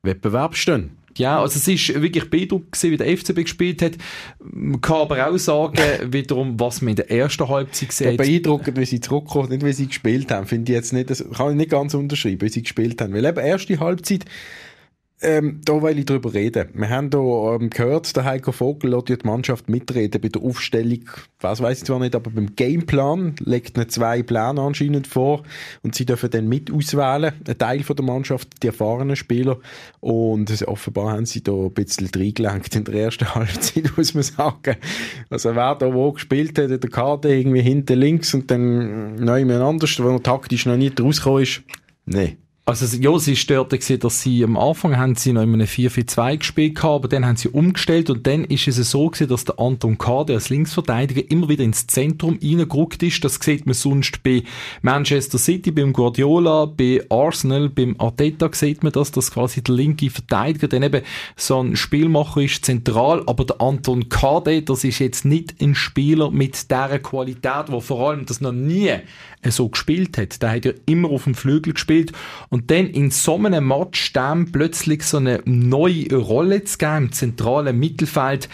Wettbewerb 0.03 0.57
stehen. 0.57 0.97
Ja, 1.17 1.41
also 1.41 1.59
es 1.59 1.69
ist 1.69 2.03
wirklich 2.03 2.29
beeindruckend 2.29 2.83
wie 2.83 2.97
der 2.97 3.17
FCB 3.17 3.43
gespielt 3.43 3.83
hat. 3.83 3.93
Man 4.41 4.81
kann 4.81 5.03
aber 5.03 5.29
auch 5.29 5.37
sagen, 5.37 5.79
wiederum, 6.13 6.59
was 6.59 6.83
man 6.83 6.91
in 6.91 6.97
der 6.97 7.11
ersten 7.11 7.49
Halbzeit 7.49 7.89
gesehen 7.91 8.13
hat. 8.13 8.17
Beeindruckend, 8.17 8.77
wie 8.77 8.85
sie 8.85 9.01
zurückkommen, 9.01 9.51
nicht 9.51 9.65
wie 9.65 9.73
sie 9.73 9.87
gespielt 9.87 10.31
haben, 10.33 10.47
finde 10.47 10.73
ich 10.73 10.77
jetzt 10.77 10.93
nicht, 10.93 11.11
das 11.11 11.25
kann 11.37 11.51
ich 11.51 11.57
nicht 11.57 11.71
ganz 11.71 11.95
unterschreiben, 11.95 12.41
wie 12.41 12.49
sie 12.49 12.63
gespielt 12.63 13.01
haben. 13.01 13.15
Weil 13.15 13.25
eben 13.25 13.39
erste 13.39 13.79
Halbzeit, 13.79 14.25
ähm, 15.23 15.61
da 15.65 15.83
will 15.83 15.99
ich 15.99 16.07
drüber 16.07 16.35
reden. 16.35 16.69
Wir 16.75 16.91
haben 16.91 17.09
hier 17.11 17.59
ähm, 17.61 17.71
gehört, 17.71 18.15
der 18.17 18.25
Heiko 18.25 18.53
Vogel 18.53 18.91
lässt 18.91 19.09
die 19.09 19.17
Mannschaft 19.27 19.69
mitreden 19.69 20.21
bei 20.21 20.29
der 20.29 20.43
Aufstellung, 20.43 21.05
was 21.41 21.63
weiß 21.63 21.79
ich 21.79 21.85
zwar 21.85 22.01
nicht, 22.01 22.15
aber 22.15 22.31
beim 22.31 22.55
Gameplan 22.57 23.37
legt 23.41 23.79
er 23.79 23.89
zwei 23.89 24.23
Pläne 24.23 24.61
anscheinend 24.61 25.07
vor 25.07 25.43
und 25.83 25.95
sie 25.95 26.05
dürfen 26.05 26.31
dann 26.31 26.49
mit 26.49 26.71
auswählen, 26.71 27.33
ein 27.47 27.59
Teil 27.59 27.83
von 27.85 27.97
der 27.97 28.05
Mannschaft, 28.05 28.63
die 28.63 28.67
erfahrenen 28.67 29.17
Spieler 29.17 29.59
und 30.01 30.51
offenbar 30.67 31.13
haben 31.13 31.27
sie 31.27 31.43
da 31.43 31.53
ein 31.53 31.73
bisschen 31.73 32.11
reingelenkt 32.15 32.75
in 32.75 32.85
der 32.85 32.95
ersten 32.95 33.35
Halbzeit, 33.35 33.97
muss 33.97 34.15
man 34.15 34.25
sagen. 34.25 34.77
Also 35.31 35.55
wer 35.55 35.75
da 35.77 35.95
wo 35.95 36.13
gespielt 36.13 36.59
hat, 36.59 36.71
der 36.71 36.91
Karte 36.91 37.29
irgendwie 37.29 37.63
hinten 37.63 37.99
links 37.99 38.35
und 38.35 38.51
dann 38.51 39.15
neu 39.17 39.43
anders, 39.55 40.03
wo 40.03 40.11
er 40.11 40.23
taktisch 40.23 40.67
noch 40.67 40.77
nicht 40.77 41.01
rausgekommen 41.01 41.45
ist, 41.45 41.63
nee. 42.05 42.37
Also, 42.67 42.97
ja, 42.97 43.19
sie 43.19 43.37
störte 43.37 43.77
gesehen, 43.77 44.01
dass 44.01 44.23
sie 44.23 44.43
am 44.43 44.57
Anfang 44.57 44.97
haben 44.97 45.17
sie 45.17 45.35
noch 45.35 45.43
in 45.43 45.53
einem 45.53 45.67
4-4-2 45.67 46.39
gespielt 46.39 46.83
haben, 46.83 46.95
aber 46.95 47.09
dann 47.09 47.27
haben 47.27 47.37
sie 47.37 47.51
umgestellt 47.51 48.09
und 48.09 48.27
dann 48.27 48.45
ist 48.45 48.67
es 48.67 48.91
so 48.91 49.11
gewesen, 49.11 49.29
dass 49.29 49.45
der 49.45 49.59
Anton 49.59 49.99
Kade 49.99 50.33
als 50.33 50.49
Linksverteidiger 50.49 51.31
immer 51.31 51.51
wieder 51.51 51.63
ins 51.63 51.87
Zentrum 51.87 52.39
reingerückt 52.43 53.03
ist. 53.03 53.23
Das 53.23 53.35
sieht 53.35 53.67
man 53.67 53.75
sonst 53.75 54.23
bei 54.23 54.45
Manchester 54.81 55.37
City, 55.37 55.73
beim 55.73 55.93
Guardiola, 55.93 56.65
bei 56.65 57.05
Arsenal, 57.11 57.69
beim 57.69 57.97
Arteta 57.99 58.49
sieht 58.51 58.83
man 58.83 58.93
das, 58.93 59.13
dass 59.13 59.31
quasi 59.31 59.63
der 59.63 59.75
linke 59.75 60.09
Verteidiger 60.09 60.69
dann 60.69 60.85
eben 60.85 61.03
so 61.37 61.63
ein 61.63 61.77
Spielmacher 61.77 62.41
ist, 62.41 62.65
zentral, 62.65 63.25
aber 63.27 63.45
der 63.45 63.61
Anton 63.61 64.09
Kade, 64.09 64.63
das 64.63 64.85
ist 64.85 65.01
jetzt 65.01 65.27
nicht 65.27 65.61
ein 65.61 65.75
Spieler 65.75 66.31
mit 66.31 66.71
dieser 66.71 66.99
Qualität, 66.99 67.67
wo 67.67 67.81
vor 67.81 68.09
allem 68.09 68.25
das 68.25 68.41
noch 68.41 68.53
nie 68.53 68.91
so 69.53 69.69
gespielt 69.69 70.19
hat. 70.19 70.43
Der 70.43 70.53
hat 70.53 70.65
ja 70.65 70.73
immer 70.87 71.11
auf 71.11 71.25
dem 71.25 71.35
Flügel 71.35 71.75
gespielt 71.75 72.13
Und 72.49 72.71
dann 72.71 72.87
in 72.87 73.11
so 73.11 73.37
einem 73.37 73.67
Match 73.69 74.13
dem 74.13 74.53
plötzlich 74.53 75.03
so 75.03 75.19
eine 75.19 75.41
neue 75.45 76.15
Rolle 76.15 76.65
zu 76.65 76.79
geben 76.79 76.97
im 76.97 77.13
zentralen 77.13 77.79
Mittelfeld, 77.79 78.49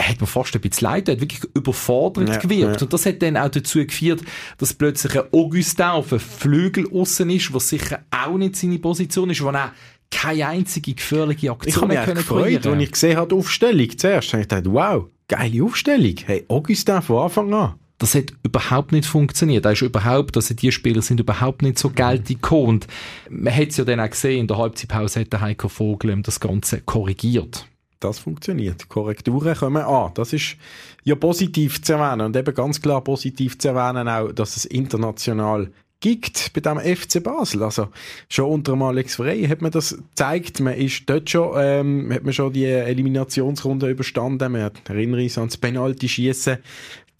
hat 0.00 0.20
man 0.20 0.26
fast 0.28 0.54
ein 0.54 0.60
bisschen 0.60 0.86
leid, 0.86 1.08
hat 1.08 1.20
wirklich 1.20 1.42
überfordert 1.54 2.28
ja, 2.28 2.36
gewirkt. 2.36 2.80
Ja. 2.80 2.82
Und 2.82 2.92
das 2.92 3.04
hat 3.04 3.20
dann 3.20 3.36
auch 3.36 3.48
dazu 3.48 3.84
geführt, 3.84 4.22
dass 4.58 4.72
plötzlich 4.72 5.18
ein 5.18 5.26
Augustin 5.32 5.86
auf 5.86 6.12
einem 6.12 6.20
Flügel 6.20 6.88
außen 6.92 7.28
ist, 7.30 7.52
was 7.52 7.68
sicher 7.68 8.00
auch 8.10 8.36
nicht 8.36 8.56
seine 8.56 8.78
Position 8.78 9.30
ist, 9.30 9.42
wo 9.42 9.48
auch 9.48 9.70
keine 10.10 10.46
einzige 10.46 10.94
gefährliche 10.94 11.50
Aktion 11.50 11.90
ich 11.90 11.96
habe 12.04 12.12
mich 12.12 12.26
gefreut, 12.26 12.66
als 12.66 12.82
ich 12.82 12.92
gesehen 12.92 13.16
habe, 13.16 13.28
die 13.28 13.34
Aufstellung 13.34 13.98
zuerst. 13.98 14.32
habe 14.32 14.42
ich 14.42 14.48
gedacht, 14.48 14.72
wow, 14.72 15.06
geile 15.26 15.64
Aufstellung. 15.64 16.14
Hey, 16.24 16.44
Augustin 16.48 17.02
von 17.02 17.24
Anfang 17.24 17.52
an. 17.52 17.74
Das 17.98 18.14
hat 18.14 18.32
überhaupt 18.44 18.92
nicht 18.92 19.06
funktioniert. 19.06 19.64
Da 19.64 19.72
ist 19.72 19.82
überhaupt, 19.82 20.36
also 20.36 20.54
die 20.54 20.70
Spieler 20.70 21.02
sind 21.02 21.18
überhaupt 21.18 21.62
nicht 21.62 21.78
so 21.78 21.90
geltig 21.90 22.40
gekommen. 22.40 22.68
Und 22.68 22.86
man 23.28 23.54
hat 23.54 23.68
es 23.68 23.76
ja 23.76 23.84
dann 23.84 24.00
auch 24.00 24.10
gesehen, 24.10 24.40
in 24.40 24.46
der 24.46 24.56
Halbzeitpause 24.56 25.20
hat 25.20 25.32
der 25.32 25.40
Heiko 25.40 25.68
Vogel 25.68 26.22
das 26.22 26.38
Ganze 26.38 26.80
korrigiert. 26.80 27.66
Das 28.00 28.20
funktioniert. 28.20 28.88
Korrekturen 28.88 29.56
kommen 29.56 29.82
an. 29.82 30.12
Das 30.14 30.32
ist 30.32 30.56
ja 31.02 31.16
positiv 31.16 31.82
zu 31.82 31.94
erwähnen. 31.94 32.26
Und 32.26 32.36
eben 32.36 32.54
ganz 32.54 32.80
klar 32.80 33.02
positiv 33.02 33.58
zu 33.58 33.68
erwähnen 33.68 34.08
auch, 34.08 34.30
dass 34.30 34.56
es 34.56 34.64
international 34.64 35.72
gibt 36.00 36.52
bei 36.52 36.60
dem 36.60 36.78
FC 36.78 37.20
Basel. 37.22 37.64
Also 37.64 37.88
schon 38.28 38.50
unter 38.50 38.72
dem 38.72 38.82
Alex 38.82 39.16
Frey 39.16 39.46
hat 39.48 39.62
man 39.62 39.72
das 39.72 39.96
gezeigt. 39.96 40.60
Man 40.60 40.74
ist 40.74 41.10
dort 41.10 41.28
schon, 41.28 41.52
ähm, 41.56 42.12
hat 42.12 42.22
man 42.22 42.32
schon 42.32 42.52
die 42.52 42.66
Eliminationsrunde 42.66 43.90
überstanden. 43.90 44.52
Man 44.52 44.62
hat, 44.62 44.88
erinnere 44.88 45.22
ich 45.22 45.36
ans 45.36 45.56
Penalty-Schießen 45.56 46.58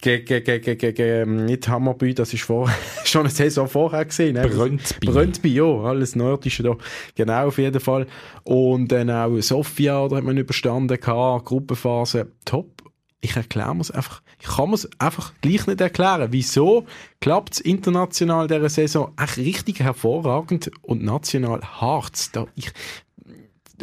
gegen, 0.01 0.43
gegen, 0.43 0.77
gegen, 0.77 1.45
nicht 1.45 1.67
Hammerby, 1.67 2.13
das 2.13 2.33
ist 2.33 2.43
vor, 2.43 2.71
schon 3.03 3.21
eine 3.21 3.29
Saison 3.29 3.67
vorher 3.67 4.05
gesehen. 4.05 4.35
Ne? 4.35 4.47
Bröntby. 4.47 5.07
Bröntby, 5.07 5.53
ja, 5.53 5.65
alles 5.65 6.15
Nordische 6.15 6.63
da. 6.63 6.77
Genau, 7.15 7.47
auf 7.47 7.57
jeden 7.57 7.79
Fall. 7.79 8.07
Und 8.43 8.91
dann 8.91 9.09
auch 9.09 9.39
Sofia, 9.41 10.07
da 10.07 10.17
hat 10.17 10.23
man 10.23 10.37
überstanden 10.37 10.99
gehabt, 10.99 11.45
Gruppenphase, 11.45 12.31
top 12.45 12.79
ich 13.21 13.35
erkläre 13.35 13.77
es 13.79 13.91
einfach, 13.91 14.21
ich 14.39 14.47
kann 14.47 14.69
mir 14.69 14.75
es 14.75 14.89
einfach 14.97 15.33
gleich 15.41 15.67
nicht 15.67 15.81
erklären. 15.81 16.29
Wieso 16.31 16.85
klappt 17.19 17.55
es 17.55 17.59
international 17.59 18.47
dieser 18.47 18.69
Saison 18.69 19.11
echt 19.21 19.37
richtig 19.37 19.81
hervorragend 19.81 20.71
und 20.81 21.03
national 21.03 21.61
hart? 21.61 22.35
Da 22.35 22.47
ich, 22.55 22.71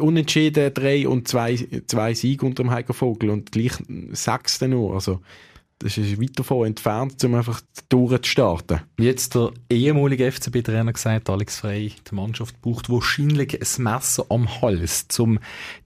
unentschieden 0.01 0.73
drei 0.73 1.07
und 1.07 1.29
zwei, 1.29 1.57
zwei 1.87 2.15
Siege 2.15 2.47
unter 2.47 2.63
dem 2.63 2.71
Heiko 2.71 2.93
Vogel 2.93 3.31
und 3.31 3.53
gleich 3.53 3.73
sechste 4.13 4.69
nur. 4.69 4.95
Also, 4.95 5.21
das 5.79 5.99
ist 5.99 6.21
weit 6.21 6.39
davon 6.39 6.69
entfernt, 6.69 7.23
um 7.23 7.35
einfach 7.35 7.61
durchzustarten. 7.91 8.81
Wie 8.97 9.05
jetzt 9.05 9.35
der 9.35 9.51
ehemalige 9.69 10.33
FCB-Trainer 10.33 10.93
gesagt, 10.93 11.29
Alex 11.29 11.61
Frey, 11.61 11.93
die 12.11 12.15
Mannschaft 12.15 12.63
braucht 12.63 12.89
wahrscheinlich 12.89 13.61
ein 13.61 13.83
Messer 13.83 14.25
am 14.31 14.63
Hals, 14.63 15.07
um 15.19 15.39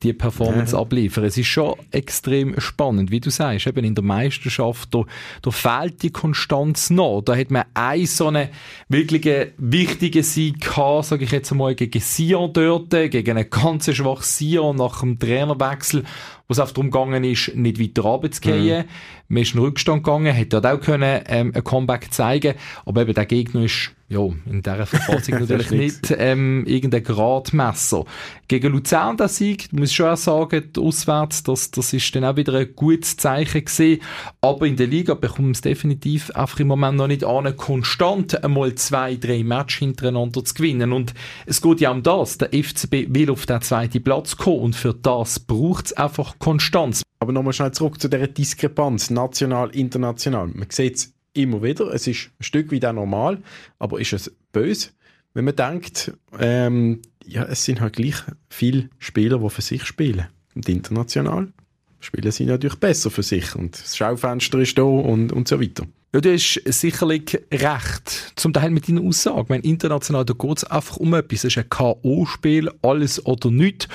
die 0.04 0.12
Performance 0.12 0.76
ja. 0.76 0.80
abliefern. 0.80 1.24
Es 1.24 1.36
ist 1.36 1.48
schon 1.48 1.74
extrem 1.90 2.58
spannend, 2.60 3.10
wie 3.10 3.18
du 3.18 3.30
sagst, 3.30 3.66
eben 3.66 3.84
in 3.84 3.96
der 3.96 4.04
Meisterschaft, 4.04 4.94
da, 4.94 5.04
da 5.42 5.50
fehlt 5.50 6.02
die 6.04 6.12
Konstanz 6.12 6.90
noch. 6.90 7.22
Da 7.22 7.36
hat 7.36 7.50
man 7.50 7.64
einen 7.74 8.06
so 8.06 8.28
einen 8.28 8.48
wirklich 8.88 9.52
wichtigen 9.58 10.22
Sieg 10.22 10.60
gehabt, 10.60 11.06
sage 11.06 11.24
ich 11.24 11.32
jetzt 11.32 11.50
einmal, 11.50 11.74
gegen 11.74 12.00
Sion 12.00 12.52
dort, 12.52 12.90
gegen 12.90 13.36
einen 13.36 13.50
ganz 13.50 13.92
schwachen 13.92 14.22
Sion 14.22 14.76
nach 14.76 15.00
dem 15.00 15.18
Trainerwechsel 15.18 16.04
wo 16.50 16.52
es 16.52 16.58
einfach 16.58 16.74
darum 16.74 16.90
gegangen 16.90 17.22
ist, 17.22 17.54
nicht 17.54 17.80
weiter 17.80 18.02
runterzugehen. 18.02 18.78
Mhm. 18.78 18.88
Man 19.28 19.42
ist 19.44 19.54
in 19.54 19.60
den 19.60 19.66
Rückstand 19.66 20.02
gegangen, 20.02 20.34
hätte 20.34 20.60
dort 20.60 20.66
auch 20.66 20.84
können, 20.84 21.22
ähm, 21.28 21.52
ein 21.54 21.62
Comeback 21.62 22.12
zeigen 22.12 22.54
aber 22.84 23.02
eben 23.02 23.14
der 23.14 23.26
Gegner 23.26 23.62
ist 23.62 23.92
ja, 24.10 24.26
in 24.46 24.60
dieser 24.60 24.86
Verfassung 24.86 25.34
natürlich 25.40 25.70
nicht 25.70 26.14
ähm, 26.18 26.64
irgendein 26.66 27.04
Gradmesser. 27.04 28.04
Gegen 28.48 28.72
Luzern 28.72 29.16
der 29.16 29.28
Sieg, 29.28 29.72
muss 29.72 29.90
ich 29.90 29.96
schon 29.96 30.10
auch 30.10 30.16
sagen, 30.16 30.64
auswärts, 30.76 31.44
das, 31.44 31.70
das 31.70 31.92
ist 31.92 32.14
dann 32.16 32.24
auch 32.24 32.34
wieder 32.34 32.54
ein 32.54 32.74
gutes 32.74 33.16
Zeichen 33.16 33.64
gewesen. 33.64 34.02
Aber 34.40 34.66
in 34.66 34.74
der 34.74 34.88
Liga 34.88 35.14
bekommen 35.14 35.52
es 35.52 35.60
definitiv 35.60 36.32
einfach 36.32 36.58
im 36.58 36.66
Moment 36.66 36.96
noch 36.96 37.06
nicht 37.06 37.22
an, 37.22 37.56
konstant 37.56 38.42
einmal 38.42 38.74
zwei, 38.74 39.14
drei 39.14 39.44
Matches 39.44 39.78
hintereinander 39.78 40.44
zu 40.44 40.54
gewinnen. 40.54 40.92
Und 40.92 41.14
es 41.46 41.62
geht 41.62 41.80
ja 41.80 41.92
um 41.92 42.02
das. 42.02 42.36
Der 42.38 42.48
FCB 42.48 43.14
will 43.14 43.30
auf 43.30 43.46
den 43.46 43.62
zweiten 43.62 44.02
Platz 44.02 44.36
kommen 44.36 44.58
und 44.58 44.76
für 44.76 44.92
das 44.92 45.38
braucht 45.38 45.86
es 45.86 45.92
einfach 45.92 46.36
Konstanz. 46.40 47.02
Aber 47.20 47.30
nochmal 47.30 47.52
schnell 47.52 47.70
zurück 47.70 48.00
zu 48.00 48.08
dieser 48.08 48.26
Diskrepanz, 48.26 49.10
national, 49.10 49.70
international. 49.70 50.48
Man 50.48 50.66
sieht 50.70 50.96
es 50.96 51.19
immer 51.32 51.62
wieder. 51.62 51.92
Es 51.92 52.06
ist 52.06 52.30
ein 52.38 52.44
Stück 52.44 52.72
weit 52.72 52.84
auch 52.84 52.92
normal, 52.92 53.38
aber 53.78 54.00
ist 54.00 54.12
es 54.12 54.32
böse, 54.52 54.90
wenn 55.34 55.44
man 55.44 55.56
denkt, 55.56 56.12
ähm, 56.38 57.02
ja, 57.24 57.44
es 57.44 57.64
sind 57.64 57.80
halt 57.80 57.94
gleich 57.94 58.16
viele 58.48 58.90
Spieler, 58.98 59.38
die 59.38 59.50
für 59.50 59.62
sich 59.62 59.84
spielen. 59.84 60.26
Und 60.54 60.68
international 60.68 61.52
spielen 62.00 62.32
sie 62.32 62.46
natürlich 62.46 62.76
besser 62.76 63.10
für 63.10 63.22
sich 63.22 63.54
und 63.54 63.80
das 63.80 63.96
Schaufenster 63.96 64.58
ist 64.58 64.76
da 64.78 64.82
und, 64.82 65.32
und 65.32 65.46
so 65.46 65.60
weiter. 65.60 65.86
Ja, 66.12 66.20
du 66.20 66.32
hast 66.32 66.60
sicherlich 66.64 67.38
recht, 67.52 68.32
zum 68.34 68.52
Teil 68.52 68.70
mit 68.70 68.88
deiner 68.88 69.02
Aussage. 69.02 69.42
Ich 69.42 69.48
meine, 69.48 69.62
international, 69.62 70.24
da 70.24 70.34
geht 70.34 70.58
es 70.58 70.64
einfach 70.64 70.96
um 70.96 71.14
etwas. 71.14 71.44
Es 71.44 71.56
ist 71.56 71.58
ein 71.58 71.68
K.O.-Spiel, 71.68 72.68
alles 72.82 73.24
oder 73.24 73.52
nichts. 73.52 73.86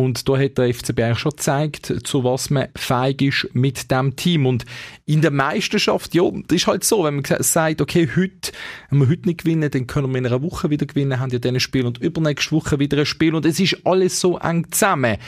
Und 0.00 0.28
da 0.28 0.38
hat 0.38 0.56
der 0.56 0.72
FCB 0.72 1.00
eigentlich 1.00 1.18
schon 1.18 1.32
gezeigt, 1.32 1.92
zu 2.04 2.24
was 2.24 2.48
man 2.48 2.68
feig 2.74 3.20
ist 3.20 3.48
mit 3.52 3.90
dem 3.90 4.16
Team. 4.16 4.46
Und 4.46 4.64
in 5.04 5.20
der 5.20 5.30
Meisterschaft, 5.30 6.14
ja, 6.14 6.22
das 6.48 6.56
ist 6.56 6.66
halt 6.66 6.84
so, 6.84 7.04
wenn 7.04 7.16
man 7.16 7.24
sagt, 7.24 7.82
okay, 7.82 8.08
heute, 8.16 8.52
wenn 8.88 9.00
wir 9.00 9.08
heute 9.08 9.28
nicht 9.28 9.44
gewinnen, 9.44 9.70
dann 9.70 9.86
können 9.86 10.10
wir 10.10 10.18
in 10.18 10.26
einer 10.26 10.42
Woche 10.42 10.70
wieder 10.70 10.86
gewinnen, 10.86 11.20
haben 11.20 11.30
ja 11.30 11.38
dann 11.38 11.54
ein 11.54 11.60
Spiel 11.60 11.84
und 11.84 11.98
übernächste 11.98 12.52
Woche 12.52 12.78
wieder 12.78 12.98
ein 12.98 13.06
Spiel 13.06 13.34
und 13.34 13.44
es 13.44 13.60
ist 13.60 13.84
alles 13.84 14.20
so 14.20 14.38
eng 14.38 14.66
zusammen. 14.70 15.18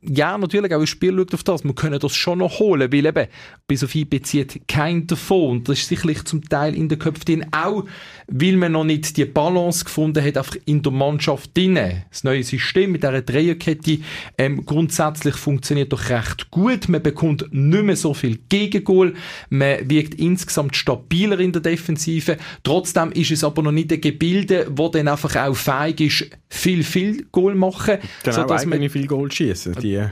Ja, 0.00 0.38
natürlich, 0.38 0.74
auch 0.74 0.80
ein 0.80 0.86
Spiel 0.86 1.14
schaut 1.16 1.34
auf 1.34 1.42
das, 1.42 1.64
wir 1.64 1.74
können 1.74 1.98
das 1.98 2.14
schon 2.16 2.38
noch 2.38 2.58
holen, 2.58 2.92
weil 2.92 3.04
eben, 3.04 3.26
bis 3.66 3.84
auf 3.84 3.94
ihn 3.94 4.08
bezieht 4.08 4.66
kein 4.66 5.06
davon 5.06 5.50
und 5.50 5.68
das 5.68 5.80
ist 5.80 5.88
sicherlich 5.88 6.24
zum 6.24 6.42
Teil 6.48 6.74
in 6.74 6.88
der 6.88 6.98
Köpfe 6.98 7.24
drin, 7.24 7.46
auch 7.52 7.84
weil 8.30 8.56
man 8.56 8.72
noch 8.72 8.84
nicht 8.84 9.16
die 9.16 9.24
Balance 9.24 9.84
gefunden 9.84 10.24
hat, 10.24 10.36
einfach 10.36 10.56
in 10.64 10.82
der 10.82 10.92
Mannschaft 10.92 11.56
drinnen. 11.56 12.04
Das 12.10 12.24
neue 12.24 12.42
System 12.42 12.92
mit 12.92 13.02
dieser 13.02 13.22
Dreierkette 13.22 13.98
ähm, 14.38 14.64
grundsätzlich 14.64 15.34
funktioniert 15.34 15.92
doch 15.92 16.08
recht 16.08 16.50
gut. 16.50 16.88
Man 16.88 17.02
bekommt 17.02 17.46
nicht 17.52 17.84
mehr 17.84 17.96
so 17.96 18.14
viel 18.14 18.38
Gegengol. 18.48 19.14
Man 19.48 19.90
wirkt 19.90 20.14
insgesamt 20.14 20.76
stabiler 20.76 21.40
in 21.40 21.52
der 21.52 21.62
Defensive. 21.62 22.36
Trotzdem 22.62 23.10
ist 23.12 23.32
es 23.32 23.42
aber 23.42 23.62
noch 23.62 23.72
nicht 23.72 23.92
ein 23.92 24.00
Gebilde, 24.00 24.66
wo 24.70 24.88
dann 24.88 25.08
einfach 25.08 25.34
auch 25.36 25.56
feig 25.56 26.00
ist, 26.00 26.30
viel, 26.48 26.84
viel 26.84 27.26
Goal 27.32 27.54
machen. 27.54 27.98
Genau, 28.22 28.36
sodass 28.36 28.64
man 28.64 28.88
viel 28.88 29.06
Goal 29.06 29.30
schießen. 29.30 29.74
Die 29.82 30.04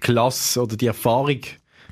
Klasse 0.00 0.62
oder 0.62 0.76
die 0.76 0.86
Erfahrung 0.86 1.40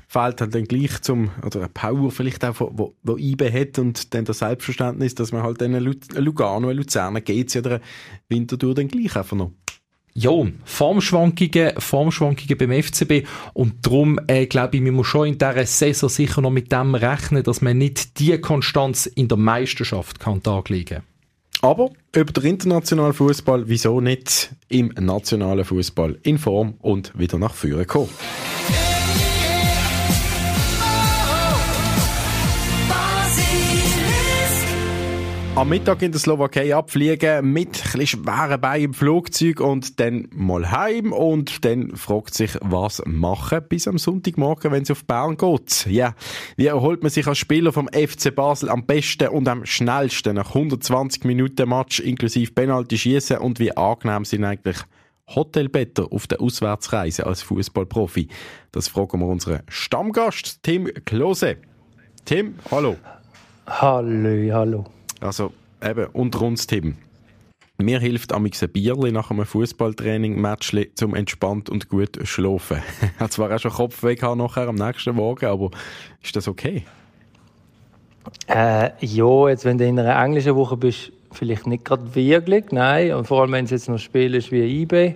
fehlt 0.09 0.41
halt 0.41 0.55
dann 0.55 0.65
gleich 0.65 1.01
zum, 1.03 1.29
oder 1.45 1.59
eine 1.59 1.69
Power 1.69 2.09
vielleicht 2.09 2.43
auch, 2.43 2.55
wo, 2.59 2.95
wo 3.03 3.15
IBE 3.15 3.53
hat 3.53 3.77
und 3.77 4.11
dann 4.15 4.25
das 4.25 4.39
Selbstverständnis, 4.39 5.13
dass 5.13 5.31
man 5.31 5.43
halt 5.43 5.61
dann 5.61 5.73
Lugano, 5.73 6.71
Luzerner, 6.71 7.21
GC 7.21 7.57
oder 7.57 7.79
Winterthur 8.27 8.73
dann 8.73 8.87
gleich 8.87 9.15
einfach 9.15 9.37
noch. 9.37 9.51
Ja, 10.15 10.31
Formschwankungen, 10.65 11.73
Formschwankungen 11.77 12.57
beim 12.57 12.81
FCB 12.81 13.27
und 13.53 13.85
darum 13.85 14.19
äh, 14.25 14.47
glaube 14.47 14.77
ich, 14.77 14.81
man 14.81 14.95
muss 14.95 15.05
schon 15.05 15.27
in 15.27 15.37
dieser 15.37 15.65
Saison 15.67 16.09
sicher 16.09 16.41
noch 16.41 16.49
mit 16.49 16.71
dem 16.71 16.95
rechnen, 16.95 17.43
dass 17.43 17.61
man 17.61 17.77
nicht 17.77 18.19
die 18.19 18.35
Konstanz 18.41 19.05
in 19.05 19.27
der 19.27 19.37
Meisterschaft 19.37 20.19
kann 20.19 20.41
taglegen 20.41 21.03
aber 21.61 21.89
über 22.15 22.31
den 22.31 22.45
internationalen 22.45 23.11
Fußball, 23.11 23.67
wieso 23.67 23.99
nicht 23.99 24.55
im 24.69 24.93
nationalen 24.97 25.65
Fußball 25.65 26.17
in 26.23 26.37
Form 26.37 26.75
und 26.79 27.11
wieder 27.19 27.37
nach 27.37 27.53
vorne 27.53 27.83
kommen? 27.83 28.09
Am 35.55 35.69
Mittag 35.69 36.01
in 36.01 36.11
der 36.11 36.19
Slowakei 36.19 36.75
abfliegen 36.75 37.51
mit 37.51 37.83
ein 37.93 38.07
schweren 38.07 38.61
Beinen 38.61 38.85
im 38.85 38.93
Flugzeug 38.93 39.59
und 39.59 39.99
dann 39.99 40.27
mal 40.31 40.71
heim 40.71 41.11
und 41.11 41.65
dann 41.65 41.95
fragt 41.95 42.33
sich, 42.33 42.57
was 42.61 43.01
machen 43.05 43.61
bis 43.67 43.87
am 43.87 43.97
Sonntagmorgen, 43.97 44.71
wenn 44.71 44.83
es 44.83 44.91
auf 44.91 45.05
Bern 45.05 45.37
geht. 45.37 45.85
Ja, 45.87 46.15
wie 46.55 46.67
erholt 46.67 47.01
man 47.01 47.09
sich 47.09 47.27
als 47.27 47.39
Spieler 47.39 47.73
vom 47.73 47.87
FC 47.87 48.33
Basel 48.33 48.69
am 48.69 48.85
besten 48.85 49.29
und 49.29 49.47
am 49.47 49.65
schnellsten 49.65 50.35
nach 50.35 50.49
120 50.49 51.25
Minuten 51.25 51.67
Match 51.67 51.99
inklusive 51.99 52.51
Penalty 52.53 52.97
schießen 52.97 53.37
und 53.37 53.59
wie 53.59 53.75
angenehm 53.75 54.25
sind 54.25 54.45
eigentlich 54.45 54.77
Hotelbetter 55.35 56.07
auf 56.11 56.27
der 56.27 56.41
Auswärtsreise 56.41 57.25
als 57.25 57.41
Fußballprofi? 57.41 58.29
Das 58.71 58.87
fragen 58.87 59.19
wir 59.19 59.27
unseren 59.27 59.61
Stammgast 59.67 60.63
Tim 60.63 60.89
Klose. 61.05 61.57
Tim, 62.25 62.55
hallo. 62.71 62.95
Hallo, 63.67 64.53
hallo. 64.53 64.98
Also 65.19 65.51
eben, 65.81 66.07
uns, 66.07 66.67
Tim. 66.67 66.95
Mir 67.77 67.99
hilft 67.99 68.33
amix 68.33 68.61
ein 68.61 68.69
Bierli 68.69 69.11
nach 69.11 69.31
einem 69.31 69.45
Fußballtraining, 69.45 70.39
Matchli, 70.39 70.93
zum 70.95 71.15
entspannt 71.15 71.69
und 71.69 71.87
gut 71.87 72.19
schlafen. 72.23 72.79
Ich 73.01 73.19
hatte 73.19 73.31
zwar 73.31 73.55
auch 73.55 73.59
schon 73.59 73.71
Kopfweh 73.71 74.15
nachher 74.35 74.67
am 74.67 74.75
nächsten 74.75 75.15
Morgen, 75.15 75.45
aber 75.45 75.71
ist 76.21 76.35
das 76.35 76.47
okay? 76.47 76.83
Äh, 78.47 78.91
ja, 78.99 79.49
jetzt 79.49 79.65
wenn 79.65 79.77
du 79.77 79.85
in 79.85 79.97
einer 79.97 80.21
englischen 80.21 80.55
Woche 80.55 80.75
bist, 80.75 81.11
vielleicht 81.31 81.67
nicht 81.67 81.85
gerade 81.85 82.13
wirklich, 82.15 82.65
nein. 82.71 83.13
Und 83.13 83.27
vor 83.27 83.41
allem, 83.41 83.53
wenn 83.53 83.65
es 83.65 83.71
jetzt 83.71 83.87
noch 83.87 83.97
Spiel 83.97 84.35
ist 84.35 84.51
wie 84.51 84.81
IB, 84.81 85.15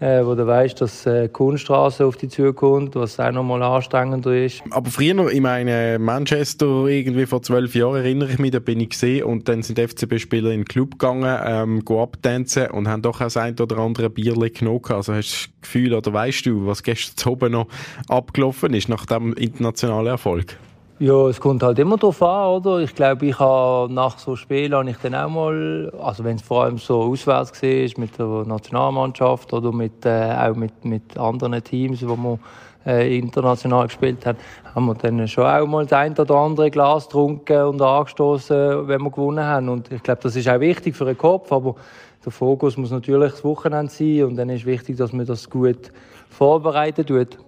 äh, 0.00 0.24
wo 0.24 0.34
du 0.34 0.46
weißt, 0.46 0.80
dass 0.80 1.06
äh, 1.06 1.28
Kunststraße 1.28 2.04
auf 2.04 2.16
dich 2.16 2.30
zukommt, 2.30 2.96
was 2.96 3.20
auch 3.20 3.30
nochmal 3.30 3.62
anstrengender 3.62 4.34
ist. 4.34 4.62
Aber 4.70 4.90
früher, 4.90 5.30
ich 5.30 5.40
meine, 5.40 5.98
Manchester, 5.98 6.86
irgendwie 6.86 7.26
vor 7.26 7.42
zwölf 7.42 7.74
Jahren 7.74 7.96
erinnere 7.96 8.32
ich 8.32 8.38
mich, 8.38 8.50
da 8.50 8.58
bin 8.58 8.80
ich 8.80 8.90
gesehen 8.90 9.24
und 9.24 9.48
dann 9.48 9.62
sind 9.62 9.78
FCB-Spieler 9.78 10.50
in 10.50 10.60
den 10.60 10.64
Club 10.64 10.92
gegangen, 10.92 11.38
ähm, 11.44 11.84
go 11.84 12.02
abtanzen 12.02 12.68
und 12.70 12.88
haben 12.88 13.02
doch 13.02 13.20
auch 13.20 13.24
das 13.24 13.36
ein 13.36 13.58
oder 13.60 13.78
andere 13.78 14.08
Bierle 14.08 14.50
genommen. 14.50 14.80
Also 14.88 15.14
hast 15.14 15.30
du 15.30 15.50
das 15.50 15.60
Gefühl 15.62 15.94
oder 15.94 16.12
weißt 16.12 16.46
du, 16.46 16.66
was 16.66 16.82
gestern 16.82 17.32
oben 17.32 17.52
noch 17.52 17.68
abgelaufen 18.08 18.72
ist 18.72 18.88
nach 18.88 19.04
dem 19.04 19.34
internationalen 19.34 20.06
Erfolg? 20.06 20.56
Ja, 21.02 21.28
es 21.28 21.40
kommt 21.40 21.62
halt 21.62 21.78
immer 21.78 21.96
darauf 21.96 22.22
an, 22.22 22.56
oder? 22.56 22.80
Ich 22.80 22.94
glaube, 22.94 23.24
ich 23.24 23.38
habe 23.38 23.90
nach 23.90 24.18
so 24.18 24.36
Spielen 24.36 24.74
habe 24.74 24.90
ich 24.90 24.98
dann 24.98 25.14
auch 25.14 25.30
mal, 25.30 25.90
also 25.98 26.24
wenn 26.24 26.36
es 26.36 26.42
vor 26.42 26.64
allem 26.64 26.76
so 26.76 27.00
auswärts 27.00 27.62
war, 27.62 28.02
mit 28.02 28.18
der 28.18 28.44
Nationalmannschaft 28.46 29.50
oder 29.54 29.72
mit, 29.72 30.04
äh, 30.04 30.30
auch 30.38 30.54
mit, 30.54 30.84
mit 30.84 31.16
anderen 31.16 31.64
Teams, 31.64 32.06
wo 32.06 32.16
wir 32.16 32.38
äh, 32.84 33.16
international 33.16 33.86
gespielt 33.86 34.26
haben, 34.26 34.36
haben 34.74 34.84
wir 34.84 34.94
dann 34.94 35.26
schon 35.26 35.46
auch 35.46 35.66
mal 35.66 35.86
das 35.86 35.94
ein 35.94 36.12
oder 36.18 36.34
andere 36.34 36.70
Glas 36.70 37.06
getrunken 37.06 37.62
und 37.62 37.80
angestoßen, 37.80 38.86
wenn 38.86 39.00
wir 39.00 39.10
gewonnen 39.10 39.42
haben. 39.42 39.70
Und 39.70 39.90
ich 39.90 40.02
glaube, 40.02 40.20
das 40.22 40.36
ist 40.36 40.50
auch 40.50 40.60
wichtig 40.60 40.94
für 40.94 41.06
den 41.06 41.16
Kopf, 41.16 41.50
aber 41.50 41.76
der 42.22 42.30
Fokus 42.30 42.76
muss 42.76 42.90
natürlich 42.90 43.30
das 43.30 43.42
Wochenende 43.42 43.90
sein 43.90 44.24
und 44.24 44.36
dann 44.36 44.50
ist 44.50 44.66
wichtig, 44.66 44.98
dass 44.98 45.14
man 45.14 45.24
das 45.24 45.48
gut 45.48 45.92
vorbereitet 46.28 47.08
tut. 47.08 47.38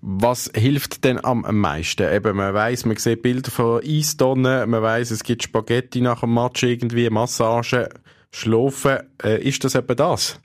Was 0.00 0.50
hilft 0.54 1.04
denn 1.04 1.24
am 1.24 1.44
meisten? 1.50 2.12
Eben, 2.12 2.36
man 2.36 2.54
weiß, 2.54 2.84
man 2.86 2.96
sieht 2.96 3.22
Bilder 3.22 3.50
von 3.50 3.80
Eistonnen, 3.84 4.70
man 4.70 4.82
weiß, 4.82 5.10
es 5.10 5.24
gibt 5.24 5.42
Spaghetti 5.42 6.00
nach 6.00 6.20
dem 6.20 6.34
Match 6.34 6.62
irgendwie, 6.62 7.10
Massage, 7.10 7.88
Schlafen. 8.30 8.98
Äh, 9.22 9.42
ist 9.42 9.64
das 9.64 9.74
eben 9.74 9.96
das? 9.96 10.40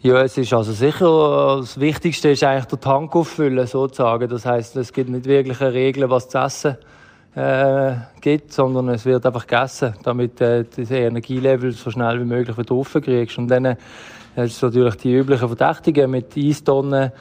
Ja, 0.00 0.20
es 0.20 0.36
ist 0.36 0.52
also 0.52 0.72
sicher, 0.72 1.58
das 1.60 1.78
Wichtigste 1.78 2.30
ist 2.30 2.42
eigentlich 2.42 2.66
der 2.66 2.80
Tank 2.80 3.14
auffüllen, 3.14 3.66
sozusagen. 3.66 4.28
Das 4.28 4.44
heißt, 4.44 4.76
es 4.76 4.92
gibt 4.92 5.08
nicht 5.08 5.26
wirklich 5.26 5.60
eine 5.60 5.72
Regel, 5.72 6.10
was 6.10 6.28
zu 6.28 6.38
essen 6.38 6.76
äh, 7.34 7.94
gibt, 8.20 8.52
sondern 8.52 8.88
es 8.88 9.04
wird 9.04 9.24
einfach 9.24 9.46
gegessen, 9.46 9.94
damit 10.02 10.40
äh, 10.40 10.64
das 10.64 10.90
Energielevel 10.90 11.72
so 11.72 11.90
schnell 11.90 12.20
wie 12.20 12.24
möglich 12.24 12.58
wieder 12.58 12.74
aufkriegst. 12.74 13.38
Und 13.38 13.48
dann 13.48 13.64
äh, 13.64 13.76
ist 14.36 14.62
natürlich 14.62 14.96
die 14.96 15.14
üblichen 15.14 15.48
Verdächtigen 15.48 16.10
mit 16.10 16.36
Eistonnen, 16.36 17.12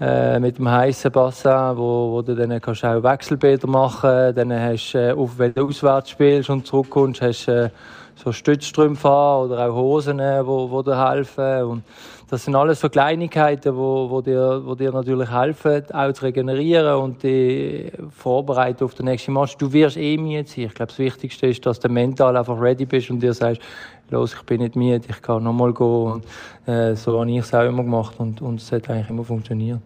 äh, 0.00 0.38
mit 0.38 0.58
dem 0.58 0.70
heißen 0.70 1.10
Bassin, 1.10 1.76
wo, 1.76 2.12
wo 2.12 2.22
du 2.22 2.34
dann 2.34 2.60
kannst 2.60 2.84
auch 2.84 3.02
Wechselbäder 3.02 3.66
machen 3.66 4.34
Dann 4.34 4.52
hast 4.52 4.92
du, 4.92 4.98
äh, 4.98 5.28
wenn 5.38 5.54
du 5.54 5.68
auswärts 5.68 6.10
spielst 6.10 6.50
und 6.50 6.66
zurückkommst, 6.66 7.22
hast 7.22 7.48
äh, 7.48 7.70
so 8.16 8.32
Stützstrümpfe 8.32 9.08
oder 9.08 9.68
auch 9.68 9.74
Hosen, 9.74 10.20
äh, 10.20 10.46
wo, 10.46 10.70
wo 10.70 10.82
dir 10.82 11.10
helfen. 11.10 11.62
Und 11.62 11.84
das 12.28 12.44
sind 12.44 12.56
alles 12.56 12.80
so 12.80 12.88
Kleinigkeiten, 12.88 13.76
wo, 13.76 14.10
wo, 14.10 14.20
dir, 14.20 14.62
wo 14.64 14.74
dir 14.74 14.90
natürlich 14.90 15.30
helfen, 15.30 15.84
auch 15.92 16.12
zu 16.12 16.24
regenerieren 16.24 16.96
und 16.96 17.22
die 17.22 17.92
vorbereiten 18.10 18.84
auf 18.84 18.94
den 18.94 19.06
nächsten 19.06 19.32
Match. 19.32 19.56
Du 19.56 19.72
wirst 19.72 19.96
eh 19.96 20.16
müde 20.16 20.48
sein. 20.48 20.64
Ich 20.64 20.74
glaube, 20.74 20.88
das 20.88 20.98
Wichtigste 20.98 21.46
ist, 21.46 21.64
dass 21.64 21.78
du 21.78 21.88
mental 21.88 22.36
einfach 22.36 22.60
ready 22.60 22.84
bist 22.84 23.10
und 23.10 23.20
dir 23.20 23.32
sagst, 23.32 23.62
los, 24.10 24.34
ich 24.34 24.42
bin 24.42 24.60
nicht 24.60 24.76
müde, 24.76 25.06
ich 25.08 25.22
kann 25.22 25.42
nochmal 25.42 25.72
gehen. 25.72 25.86
Und, 25.86 26.24
äh, 26.66 26.94
so 26.94 27.20
habe 27.20 27.30
ich 27.30 27.38
es 27.38 27.54
auch 27.54 27.64
immer 27.64 27.82
gemacht 27.82 28.14
und, 28.18 28.40
und 28.42 28.60
es 28.60 28.70
hat 28.72 28.88
eigentlich 28.88 29.10
immer 29.10 29.24
funktioniert. 29.24 29.80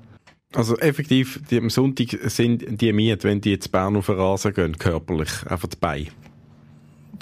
Also 0.55 0.77
effektiv, 0.79 1.41
die, 1.49 1.59
am 1.59 1.71
Sonntag 1.71 2.09
sind 2.25 2.81
die 2.81 2.93
müde, 2.93 3.23
wenn 3.23 3.41
die 3.41 3.53
jetzt 3.53 3.71
Bern 3.71 3.97
auf 3.97 4.07
den 4.07 4.17
Rasen 4.17 4.53
gehen, 4.53 4.77
körperlich, 4.77 5.31
einfach 5.49 5.69
dabei. 5.69 6.07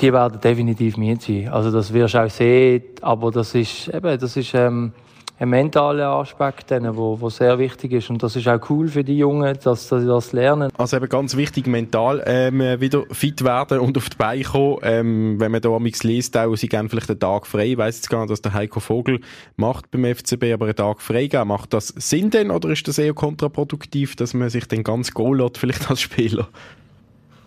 Die 0.00 0.12
werden 0.12 0.40
definitiv 0.40 0.96
müde 0.96 1.20
sein. 1.20 1.48
Also 1.48 1.70
das 1.70 1.92
wirst 1.92 2.14
du 2.14 2.24
auch 2.24 2.30
sehen, 2.30 2.82
aber 3.02 3.30
das 3.30 3.54
ist 3.54 3.88
eben, 3.88 4.18
das 4.18 4.36
ist... 4.36 4.54
Ähm, 4.54 4.92
ein 5.40 5.50
mentaler 5.50 6.08
Aspekt, 6.08 6.70
der 6.70 6.80
sehr 7.28 7.58
wichtig 7.58 7.92
ist. 7.92 8.10
Und 8.10 8.22
das 8.22 8.34
ist 8.34 8.48
auch 8.48 8.58
cool 8.70 8.88
für 8.88 9.04
die 9.04 9.18
Jungen, 9.18 9.56
dass, 9.62 9.88
dass 9.88 10.02
sie 10.02 10.06
das 10.06 10.32
lernen. 10.32 10.70
Also 10.76 10.96
eben 10.96 11.08
ganz 11.08 11.36
wichtig, 11.36 11.66
mental 11.66 12.22
ähm, 12.26 12.60
wieder 12.80 13.04
fit 13.12 13.44
werden 13.44 13.78
und 13.78 13.96
auf 13.96 14.10
die 14.10 14.16
Beine 14.16 14.42
kommen. 14.42 14.78
Ähm, 14.82 15.36
wenn 15.38 15.52
man 15.52 15.60
da 15.60 15.68
amigs 15.68 16.02
liest, 16.02 16.36
auch, 16.36 16.56
sie 16.56 16.68
geben 16.68 16.88
vielleicht 16.88 17.10
einen 17.10 17.20
Tag 17.20 17.46
frei. 17.46 17.66
Ich 17.72 17.78
weiss 17.78 17.98
jetzt 17.98 18.10
gar 18.10 18.22
nicht, 18.22 18.30
was 18.30 18.42
der 18.42 18.52
Heiko 18.52 18.80
Vogel 18.80 19.20
macht 19.56 19.90
beim 19.92 20.04
FCB, 20.04 20.52
aber 20.52 20.66
einen 20.66 20.76
Tag 20.76 21.00
frei 21.00 21.28
geben. 21.28 21.48
Macht 21.48 21.72
das 21.72 21.88
Sinn 21.88 22.30
denn 22.30 22.50
oder 22.50 22.70
ist 22.70 22.88
das 22.88 22.98
eher 22.98 23.14
kontraproduktiv, 23.14 24.16
dass 24.16 24.34
man 24.34 24.50
sich 24.50 24.66
dann 24.66 24.82
ganz 24.82 25.12
goal 25.12 25.38
lässt, 25.38 25.58
vielleicht 25.58 25.88
als 25.88 26.00
Spieler? 26.00 26.48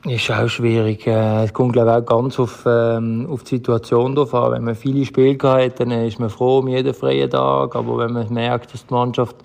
Ist 0.05 0.31
auch 0.31 0.47
schwierig. 0.47 1.05
Äh, 1.05 1.43
es 1.43 1.53
kommt, 1.53 1.73
glaube 1.73 1.91
ich, 1.91 1.95
auch 1.95 2.05
ganz 2.05 2.39
auf, 2.39 2.63
ähm, 2.65 3.27
auf 3.29 3.43
die 3.43 3.57
Situation 3.57 4.15
drauf 4.15 4.33
an. 4.33 4.53
Wenn 4.53 4.63
man 4.63 4.75
viele 4.75 5.05
Spiele 5.05 5.37
hat, 5.43 5.79
dann 5.79 5.91
ist 5.91 6.19
man 6.19 6.31
froh 6.31 6.59
um 6.59 6.67
jeden 6.69 6.93
freien 6.95 7.29
Tag. 7.29 7.75
Aber 7.75 7.99
wenn 7.99 8.13
man 8.13 8.33
merkt, 8.33 8.73
dass 8.73 8.83
die 8.87 8.93
Mannschaft 8.93 9.35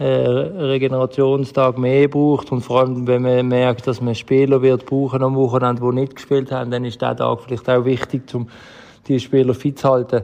äh, 0.00 0.04
Regenerationstag 0.04 1.78
mehr 1.78 2.08
braucht 2.08 2.50
und 2.50 2.62
vor 2.62 2.80
allem, 2.80 3.06
wenn 3.06 3.22
man 3.22 3.46
merkt, 3.46 3.86
dass 3.86 4.00
man 4.00 4.16
Spieler 4.16 4.60
wird 4.62 4.84
brauchen 4.84 5.22
am 5.22 5.36
Wochenende, 5.36 5.80
die 5.80 5.94
nicht 5.94 6.16
gespielt 6.16 6.50
haben, 6.50 6.72
dann 6.72 6.84
ist 6.84 7.00
der 7.00 7.16
Tag 7.16 7.42
vielleicht 7.42 7.70
auch 7.70 7.84
wichtig, 7.84 8.34
um 8.34 8.48
die 9.06 9.20
Spieler 9.20 9.54
fit 9.54 9.78
zu 9.78 9.90
halten. 9.90 10.22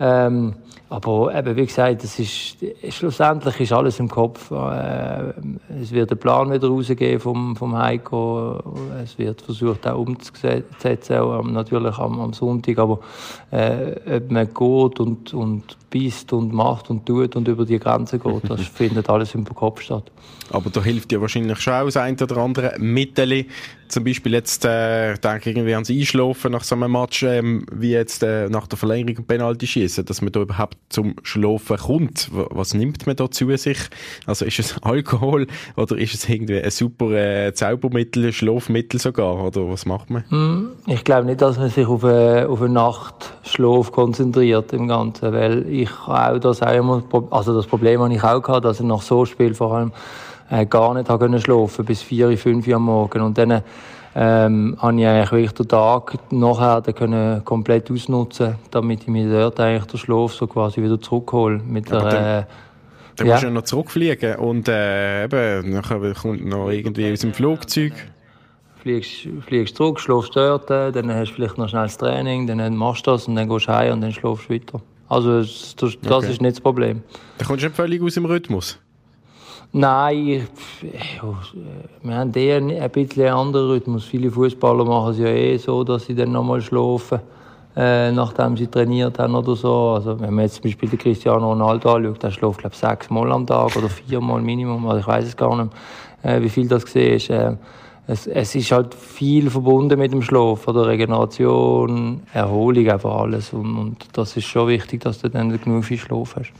Ähm, 0.00 0.54
aber 0.88 1.34
eben, 1.34 1.56
wie 1.56 1.66
gesagt, 1.66 2.04
das 2.04 2.18
ist, 2.20 2.58
schlussendlich 2.90 3.60
ist 3.60 3.72
alles 3.72 3.98
im 3.98 4.08
Kopf. 4.08 4.52
Äh, 4.52 5.32
es 5.82 5.90
wird 5.90 6.12
ein 6.12 6.18
Plan 6.18 6.52
wieder 6.52 6.68
rausgehen 6.68 7.18
vom, 7.18 7.56
vom 7.56 7.76
Heiko. 7.76 8.60
Es 9.02 9.18
wird 9.18 9.42
versucht, 9.42 9.86
auch 9.86 9.98
umzusetzen, 9.98 11.16
auch 11.16 11.42
natürlich 11.42 11.98
am, 11.98 12.20
am 12.20 12.32
Sonntag. 12.32 12.78
Aber 12.78 13.00
äh, 13.50 14.16
ob 14.16 14.30
man 14.30 14.46
geht 14.46 15.00
und, 15.00 15.34
und 15.34 15.76
beißt 15.90 16.32
und 16.32 16.52
macht 16.52 16.90
und 16.90 17.06
tut 17.06 17.36
und 17.36 17.48
über 17.48 17.64
die 17.64 17.78
Grenze 17.78 18.18
geht, 18.18 18.50
das 18.50 18.60
findet 18.74 19.08
alles 19.08 19.34
im 19.34 19.44
Kopf 19.44 19.82
statt. 19.82 20.10
Aber 20.50 20.70
da 20.70 20.82
hilft 20.82 21.12
ja 21.12 21.20
wahrscheinlich 21.20 21.58
schon 21.58 21.72
auch 21.72 21.84
das 21.84 21.96
ein 21.96 22.20
oder 22.20 22.36
andere 22.38 22.74
Mittel. 22.78 23.46
Zum 23.88 24.02
Beispiel 24.02 24.32
jetzt, 24.32 24.64
äh, 24.64 25.14
denke 25.14 25.50
irgendwie 25.50 25.74
ans 25.74 25.90
Einschlafen 25.90 26.50
nach 26.52 26.64
so 26.64 26.74
einem 26.74 26.90
Match, 26.90 27.22
ähm, 27.22 27.66
wie 27.72 27.92
jetzt 27.92 28.22
äh, 28.24 28.48
nach 28.48 28.66
der 28.66 28.78
Verlängerung 28.78 29.24
Penalty 29.24 29.66
schießen, 29.66 30.04
dass 30.04 30.22
man 30.22 30.32
da 30.32 30.40
überhaupt 30.40 30.76
zum 30.88 31.14
Schlafen 31.22 31.76
kommt. 31.76 32.28
Was 32.32 32.74
nimmt 32.74 33.06
man 33.06 33.14
da 33.14 33.30
zu 33.30 33.56
sich? 33.56 33.78
Also 34.26 34.44
ist 34.44 34.58
es 34.58 34.76
Alkohol 34.82 35.46
oder 35.76 35.96
ist 35.98 36.14
es 36.14 36.28
irgendwie 36.28 36.60
ein 36.60 36.70
super 36.70 37.12
äh, 37.12 37.54
Zaubermittel, 37.54 38.32
Schlafmittel 38.32 38.98
sogar? 38.98 39.44
Oder 39.44 39.68
was 39.68 39.86
macht 39.86 40.10
man? 40.10 40.24
Hm, 40.30 40.70
ich 40.86 41.04
glaube 41.04 41.26
nicht, 41.26 41.40
dass 41.40 41.56
man 41.56 41.70
sich 41.70 41.86
auf 41.86 42.04
einen, 42.04 42.46
auf 42.46 42.62
einen 42.62 42.72
Nachtschlaf 42.74 43.92
konzentriert 43.92 44.72
im 44.72 44.88
Ganzen, 44.88 45.32
weil 45.32 45.68
ich 45.68 45.85
auch 45.90 46.38
das 46.38 46.62
auch 46.62 46.72
immer, 46.72 47.02
also 47.30 47.54
das 47.54 47.66
Problem 47.66 48.00
habe 48.00 48.14
ich 48.14 48.22
auch 48.22 48.42
gehabt, 48.42 48.64
dass 48.64 48.80
ich 48.80 48.86
nach 48.86 49.02
so 49.02 49.24
Spiel 49.24 49.54
vor 49.54 49.74
allem 49.74 49.92
äh, 50.50 50.66
gar 50.66 50.94
nicht 50.94 51.08
habe 51.08 51.40
schlafen 51.40 51.84
bis 51.84 52.02
vier, 52.02 52.36
fünf 52.38 52.66
Uhr 52.68 52.76
am 52.76 52.84
Morgen 52.84 53.22
und 53.22 53.38
dann 53.38 53.62
ähm, 54.18 54.76
habe 54.78 54.98
ich 54.98 55.06
eigentlich 55.06 55.32
wirklich 55.32 55.52
den 55.52 55.68
Tag 55.68 56.18
nachher 56.32 56.80
können 56.94 57.44
komplett 57.44 57.90
ausnutzen, 57.90 58.54
damit 58.70 59.02
ich 59.02 59.08
mir 59.08 59.30
dort 59.30 59.60
eigentlich 59.60 59.84
den 59.84 59.98
Schlaf 59.98 60.32
so 60.32 60.46
quasi 60.46 60.82
wieder 60.82 60.98
zurückhole. 60.98 61.58
Mit 61.58 61.90
der, 61.90 62.00
dann, 62.00 62.14
äh, 62.14 62.44
dann 63.16 63.26
ja. 63.26 63.32
musst 63.34 63.42
du 63.42 63.46
ja 63.48 63.52
noch 63.52 63.62
zurückfliegen 63.62 64.36
und 64.36 64.68
äh, 64.68 65.24
eben, 65.24 65.70
nachher 65.70 66.14
kommt 66.14 66.46
noch 66.46 66.70
irgendwie 66.70 67.12
aus 67.12 67.20
dem 67.20 67.34
Flugzeug. 67.34 67.92
Fliegst, 68.80 69.28
fliegst 69.46 69.76
zurück, 69.76 70.00
schlafst 70.00 70.34
dort, 70.34 70.70
äh, 70.70 70.92
dann 70.92 71.12
hast 71.12 71.32
du 71.32 71.34
vielleicht 71.34 71.58
noch 71.58 71.68
schnell 71.68 71.82
das 71.82 71.98
Training, 71.98 72.46
dann 72.46 72.74
machst 72.74 73.06
du 73.06 73.10
das 73.10 73.28
und 73.28 73.36
dann 73.36 73.50
gehst 73.50 73.68
du 73.68 73.72
heim 73.72 73.94
und 73.94 74.00
dann 74.00 74.12
schlafst 74.12 74.48
du 74.48 74.54
weiter. 74.54 74.80
Also 75.08 75.38
das, 75.38 75.76
das 75.76 75.96
okay. 76.04 76.30
ist 76.30 76.40
nicht 76.40 76.56
das 76.56 76.60
Problem. 76.60 77.02
Dann 77.38 77.46
kommst 77.46 77.62
du 77.62 77.68
nicht 77.68 77.76
völlig 77.76 78.02
aus 78.02 78.14
dem 78.14 78.24
Rhythmus? 78.24 78.78
Nein, 79.72 80.46
wir 82.02 82.14
haben 82.14 82.32
eher 82.34 82.56
ein 82.56 82.90
bisschen 82.90 83.28
anderen 83.28 83.70
Rhythmus. 83.70 84.04
Viele 84.04 84.30
Fußballer 84.30 84.84
machen 84.84 85.12
es 85.12 85.18
ja 85.18 85.26
eh 85.26 85.56
so, 85.58 85.84
dass 85.84 86.06
sie 86.06 86.14
dann 86.14 86.32
nochmal 86.32 86.62
schlafen, 86.62 87.20
äh, 87.76 88.10
nachdem 88.10 88.56
sie 88.56 88.68
trainiert 88.68 89.18
haben 89.18 89.34
oder 89.34 89.54
so. 89.54 89.90
Also 89.90 90.18
wenn 90.18 90.34
man 90.34 90.44
jetzt 90.44 90.56
zum 90.56 90.62
Beispiel 90.62 90.88
den 90.88 90.98
Cristiano 90.98 91.50
Ronaldo 91.50 91.94
anschaut, 91.94 92.22
der 92.22 92.30
schläft 92.30 92.58
glaube 92.58 92.74
ich 92.74 92.80
sechsmal 92.80 93.30
am 93.32 93.46
Tag 93.46 93.76
oder 93.76 93.88
viermal 93.88 94.40
Minimum. 94.40 94.86
Also 94.86 95.00
ich 95.00 95.06
weiß 95.06 95.24
es 95.26 95.36
gar 95.36 95.54
nicht, 95.56 95.74
äh, 96.22 96.40
wie 96.40 96.48
viel 96.48 96.68
das 96.68 96.84
gesehen 96.84 97.16
ist. 97.16 97.28
Äh, 97.28 97.56
es, 98.06 98.26
es, 98.26 98.54
ist 98.54 98.70
halt 98.70 98.94
viel 98.94 99.50
verbunden 99.50 99.98
mit 99.98 100.12
dem 100.12 100.22
Schlaf, 100.22 100.68
oder 100.68 100.86
Regeneration, 100.86 102.22
Erholung, 102.32 102.88
einfach 102.88 103.16
alles. 103.16 103.52
Und, 103.52 103.76
und 103.76 104.06
das 104.12 104.36
ist 104.36 104.46
schon 104.46 104.68
wichtig, 104.68 105.00
dass 105.00 105.20
du 105.20 105.28
dann 105.28 105.58
genug 105.58 105.84
viel 105.84 105.98
Schlaf 105.98 106.36
hast. 106.36 106.52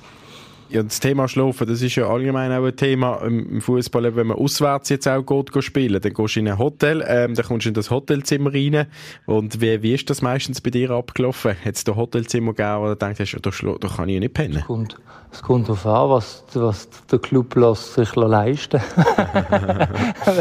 Ja, 0.69 0.83
das 0.83 0.99
Thema 0.99 1.29
Schlafen, 1.29 1.67
das 1.69 1.81
ist 1.81 1.95
ja 1.95 2.09
allgemein 2.09 2.51
auch 2.53 2.65
ein 2.65 2.75
Thema 2.75 3.23
im 3.23 3.61
Fußball. 3.61 4.17
Wenn 4.17 4.27
man 4.27 4.37
auswärts 4.37 4.89
jetzt 4.89 5.07
auch 5.07 5.23
geht, 5.23 5.63
spielen, 5.63 6.01
dann 6.01 6.13
gehst 6.13 6.37
du 6.37 6.41
in 6.41 6.49
ein 6.49 6.59
Hotel, 6.59 7.05
ähm, 7.07 7.35
dann 7.35 7.47
kommst 7.47 7.67
du 7.67 7.69
in 7.69 7.75
das 7.75 7.91
Hotelzimmer 7.91 8.53
rein. 8.53 8.87
Und 9.27 9.61
wie, 9.61 9.83
wie 9.83 9.95
ist 9.95 10.11
das 10.11 10.23
meistens 10.23 10.61
bei 10.61 10.71
dir 10.71 10.91
abgelaufen? 10.91 11.55
Hat 11.65 11.77
es 11.77 11.85
da 11.85 11.95
Hotelzimmer 11.95 12.53
gegeben, 12.53 12.81
wo 12.81 12.87
du 12.87 12.97
denkst, 12.97 13.37
da, 13.41 13.51
da 13.81 13.89
kann 13.89 14.09
ich 14.09 14.19
nicht 14.19 14.35
pennen? 14.35 14.57
Es 14.57 14.65
kommt, 14.65 14.97
es 15.33 15.43
kommt 15.43 15.69
darauf 15.69 15.87
an, 15.87 16.11
was, 16.11 16.45
was 16.55 16.89
der 17.11 17.21
Club 17.21 17.55
lässt 17.55 17.95
sich 17.95 18.17
leisten 18.17 18.81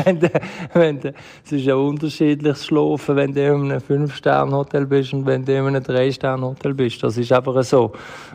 de, 0.06 0.30
wenn 0.74 1.00
Es 1.44 1.52
ist 1.52 1.66
ja 1.66 1.76
unterschiedliches 1.76 2.66
Schlafen, 2.66 3.16
wenn 3.16 3.34
du 3.34 3.46
in 3.46 3.72
einem 3.72 3.80
5-Sterne-Hotel 3.80 4.86
bist 4.86 5.14
und 5.14 5.26
wenn 5.26 5.46
du 5.46 5.56
in 5.56 5.66
einem 5.66 5.84
3-Sterne-Hotel 5.84 6.74
bist. 6.74 7.04
Das 7.04 7.18
ist 7.18 7.32
einfach 7.32 7.62
so. 7.64 7.92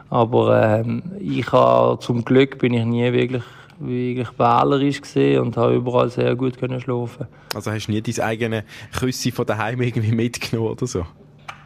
Aber 0.08 0.80
ähm, 0.80 1.02
ich 1.18 1.50
habe, 1.52 1.79
zum 2.00 2.24
Glück 2.24 2.58
bin 2.58 2.74
ich 2.74 2.84
nie 2.84 3.12
wirklich 3.12 3.42
wirklich 3.80 4.28
wählerisch 4.38 5.00
gesehen 5.00 5.40
und 5.40 5.56
habe 5.56 5.74
überall 5.74 6.10
sehr 6.10 6.36
gut 6.36 6.58
können 6.58 6.80
schlafen. 6.80 7.26
Also 7.54 7.70
hast 7.70 7.86
du 7.86 7.92
nie 7.92 8.02
deine 8.02 8.24
eigene 8.24 8.64
Küsse 8.98 9.32
von 9.32 9.46
daheim 9.46 9.80
irgendwie 9.80 10.12
mitgenommen 10.12 10.72
oder 10.72 10.86
so? 10.86 11.04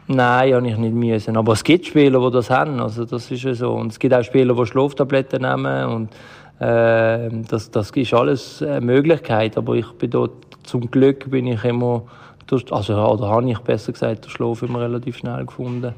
Nein, 0.07 0.53
habe 0.53 0.67
ich 0.67 0.77
nicht 0.77 0.93
müssen. 0.93 1.35
Aber 1.35 1.53
es 1.53 1.63
gibt 1.63 1.87
Spieler, 1.87 2.19
die 2.19 2.33
das 2.33 2.49
haben. 2.49 2.79
Also 2.79 3.05
das 3.05 3.29
ist 3.31 3.43
ja 3.43 3.53
so. 3.53 3.71
Und 3.71 3.91
es 3.91 3.99
gibt 3.99 4.13
auch 4.13 4.23
Spieler, 4.23 4.53
die 4.53 4.65
Schlaftabletten 4.65 5.41
nehmen. 5.41 5.85
Und 5.85 6.09
äh, 6.59 7.29
das, 7.49 7.71
das 7.71 7.91
ist 7.91 8.13
alles 8.13 8.61
eine 8.61 8.81
Möglichkeit. 8.81 9.57
Aber 9.57 9.73
ich 9.73 9.91
bin 9.93 10.11
dort, 10.11 10.31
zum 10.63 10.89
Glück 10.91 11.29
bin 11.29 11.47
ich 11.47 11.63
immer, 11.63 12.03
also 12.69 12.93
oder 12.93 13.29
habe 13.29 13.49
ich 13.49 13.59
besser 13.59 13.93
gesagt, 13.93 14.25
den 14.25 14.29
Schlaf 14.29 14.61
immer 14.61 14.81
relativ 14.81 15.17
schnell 15.17 15.45
gefunden. 15.45 15.93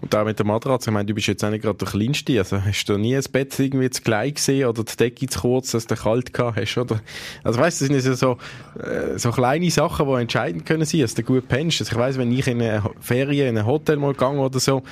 Und 0.00 0.14
auch 0.14 0.24
mit 0.24 0.38
der 0.38 0.46
Matratze, 0.46 0.90
ich 0.90 0.94
meine, 0.94 1.06
du 1.06 1.14
bist 1.14 1.26
jetzt 1.26 1.44
auch 1.44 1.50
nicht 1.50 1.62
gerade 1.62 1.78
der 1.78 1.88
Kleinste, 1.88 2.38
also 2.38 2.62
hast 2.62 2.84
du 2.86 2.98
nie 2.98 3.16
ein 3.16 3.24
Bett 3.32 3.58
irgendwie 3.58 3.90
zu 3.90 4.02
klein 4.02 4.34
gesehen 4.34 4.68
oder 4.68 4.84
die 4.84 4.96
Decke 4.96 5.26
zu 5.26 5.40
kurz, 5.40 5.72
dass 5.72 5.86
du 5.86 5.96
kalt 5.96 6.32
gehabt 6.32 6.56
hast, 6.56 6.78
oder? 6.78 7.00
Also 7.42 7.58
weißt 7.58 7.80
du, 7.80 7.88
das 7.88 8.04
sind 8.04 8.16
so, 8.16 8.38
äh, 8.78 9.18
so 9.18 9.30
kleine 9.30 9.70
Sachen, 9.70 10.06
die 10.06 10.20
entscheidend 10.20 10.66
können 10.66 10.84
sein, 10.84 11.00
dass 11.00 11.14
du 11.14 11.22
gut 11.22 11.48
pennst. 11.48 11.80
Also 11.80 11.92
ich 11.92 11.98
weiss, 11.98 12.18
wenn 12.18 12.30
ich 12.30 12.46
in 12.46 12.62
eine 12.62 12.82
Ferien, 13.00 13.48
in 13.48 13.58
ein 13.58 13.66
Hotel 13.66 13.96
mal 13.96 14.12
gegangen 14.12 14.38
oder 14.38 14.60
so, 14.60 14.82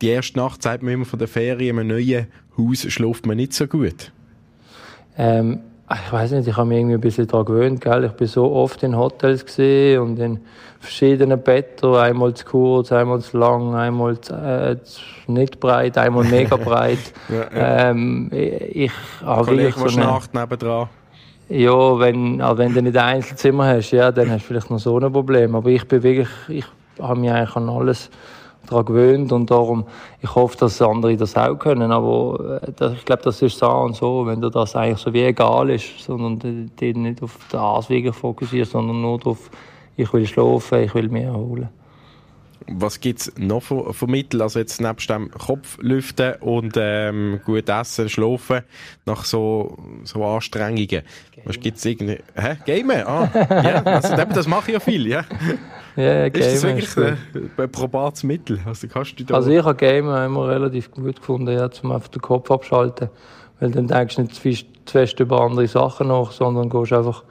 die 0.00 0.08
erste 0.08 0.38
Nacht 0.38 0.62
sagt 0.62 0.82
man 0.82 0.94
immer 0.94 1.04
von 1.04 1.18
der 1.18 1.28
Ferien, 1.28 1.76
in 1.76 1.80
einem 1.80 1.88
neuen 1.88 2.26
Haus 2.56 2.80
schläft 2.90 3.26
man 3.26 3.36
nicht 3.36 3.52
so 3.52 3.66
gut. 3.66 4.12
Ähm, 5.16 5.60
ich 5.92 6.12
weiß 6.12 6.32
nicht, 6.32 6.48
ich 6.48 6.56
habe 6.56 6.68
mich 6.68 6.78
irgendwie 6.78 6.94
ein 6.94 7.00
bisschen 7.00 7.26
daran 7.26 7.44
gewöhnt, 7.44 7.80
gell? 7.80 8.04
Ich 8.04 8.12
bin 8.12 8.26
so 8.26 8.50
oft 8.52 8.82
in 8.82 8.96
Hotels 8.96 9.44
gesehen 9.44 10.00
und 10.00 10.18
in 10.18 10.40
verschiedenen 10.80 11.42
Betten, 11.42 11.94
einmal 11.94 12.32
zu 12.34 12.44
kurz, 12.46 12.90
einmal 12.90 13.20
zu 13.20 13.36
lang, 13.36 13.74
einmal 13.74 14.18
zu, 14.20 14.34
äh, 14.34 14.76
nicht 15.26 15.60
breit, 15.60 15.98
einmal 15.98 16.24
mega 16.24 16.56
breit. 16.64 17.12
ja, 17.28 17.58
ja. 17.58 17.90
Ähm, 17.90 18.30
ich 18.32 18.92
habe 19.22 19.50
wirklich 19.50 19.74
so 19.74 19.98
eine... 19.98 20.06
Nacht 20.06 20.32
nebendran. 20.32 20.88
Ja, 21.48 21.98
wenn, 21.98 22.40
also 22.40 22.58
wenn 22.58 22.72
du 22.72 22.80
nicht 22.80 22.96
ein 22.96 23.16
Einzelzimmer 23.16 23.66
hast, 23.66 23.90
ja, 23.90 24.10
dann 24.10 24.30
hast 24.30 24.44
du 24.44 24.48
vielleicht 24.48 24.70
noch 24.70 24.78
so 24.78 24.98
ein 24.98 25.12
Problem. 25.12 25.54
Aber 25.54 25.68
ich 25.68 25.86
bin 25.86 26.02
wirklich, 26.02 26.28
ich 26.48 26.64
habe 26.98 27.20
mich 27.20 27.30
eigentlich 27.30 27.56
an 27.56 27.68
alles 27.68 28.08
daran 28.66 28.84
gewöhnt 28.84 29.32
und 29.32 29.50
darum, 29.50 29.84
ich 30.22 30.34
hoffe, 30.34 30.56
dass 30.58 30.80
andere 30.82 31.16
das 31.16 31.36
auch 31.36 31.56
können, 31.56 31.92
aber 31.92 32.60
äh, 32.62 32.92
ich 32.92 33.04
glaube, 33.04 33.22
das 33.22 33.42
ist 33.42 33.58
so 33.58 33.68
und 33.68 33.96
so, 33.96 34.26
wenn 34.26 34.40
dir 34.40 34.50
das 34.50 34.76
eigentlich 34.76 34.98
so 34.98 35.12
wie 35.12 35.22
egal 35.24 35.70
ist, 35.70 36.00
sondern 36.00 36.70
die 36.78 36.94
nicht 36.94 37.22
auf 37.22 37.38
das 37.50 37.88
wirklich 37.90 38.14
fokussierst, 38.14 38.72
sondern 38.72 39.00
nur 39.00 39.18
darauf, 39.18 39.50
ich 39.96 40.12
will 40.12 40.26
schlafen, 40.26 40.82
ich 40.82 40.94
will 40.94 41.08
mich 41.08 41.24
erholen. 41.24 41.68
Was 42.66 43.00
gibt 43.00 43.20
es 43.20 43.32
noch 43.36 43.62
von, 43.62 43.92
von 43.92 44.10
Mitteln? 44.10 44.40
Also 44.40 44.58
jetzt 44.58 44.80
nebst 44.80 45.10
dem 45.10 45.30
Kopflüften 45.30 46.34
und 46.40 46.74
ähm, 46.76 47.40
gut 47.44 47.68
essen, 47.68 48.08
schlafen, 48.08 48.62
nach 49.04 49.24
so, 49.24 49.78
so 50.04 50.24
Anstrengungen. 50.24 51.02
Was 51.44 51.60
gibt's 51.60 51.84
irgendwie? 51.84 52.20
Hä? 52.34 52.56
Gamen? 52.64 53.06
Ah, 53.06 53.28
ja, 53.34 53.82
also 53.82 54.16
das 54.16 54.48
mache 54.48 54.70
ich 54.70 54.74
ja 54.74 54.80
viel, 54.80 55.06
ja. 55.06 55.24
Gamen 55.96 56.32
ist 56.32 56.54
das 56.54 56.62
wirklich 56.62 56.96
ein, 56.96 57.18
ein 57.56 57.70
probates 57.70 58.24
Mittel? 58.24 58.58
Also, 58.66 58.88
kannst 58.88 59.18
du 59.18 59.24
da 59.24 59.34
also 59.34 59.50
ich 59.50 59.62
habe 59.62 59.74
Gamen 59.74 60.26
immer 60.26 60.48
relativ 60.48 60.90
gut 60.90 61.16
gefunden, 61.16 61.52
ja, 61.56 61.68
um 61.82 61.92
einfach 61.92 62.08
den 62.08 62.22
Kopf 62.22 62.50
abschalten. 62.50 63.10
Weil 63.60 63.70
dann 63.70 63.86
denkst 63.86 64.16
du 64.16 64.22
nicht 64.22 64.34
zu 64.34 64.92
fest 64.92 65.20
über 65.20 65.40
andere 65.42 65.68
Sachen 65.68 66.08
nach, 66.08 66.32
sondern 66.32 66.68
gehst 66.68 66.92
einfach 66.92 67.22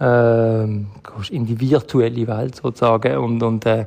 äh, 0.00 0.66
gehst 0.66 1.30
in 1.30 1.46
die 1.46 1.60
virtuelle 1.60 2.26
Welt 2.26 2.56
sozusagen 2.56 3.18
und, 3.18 3.42
und, 3.42 3.66
äh, 3.66 3.86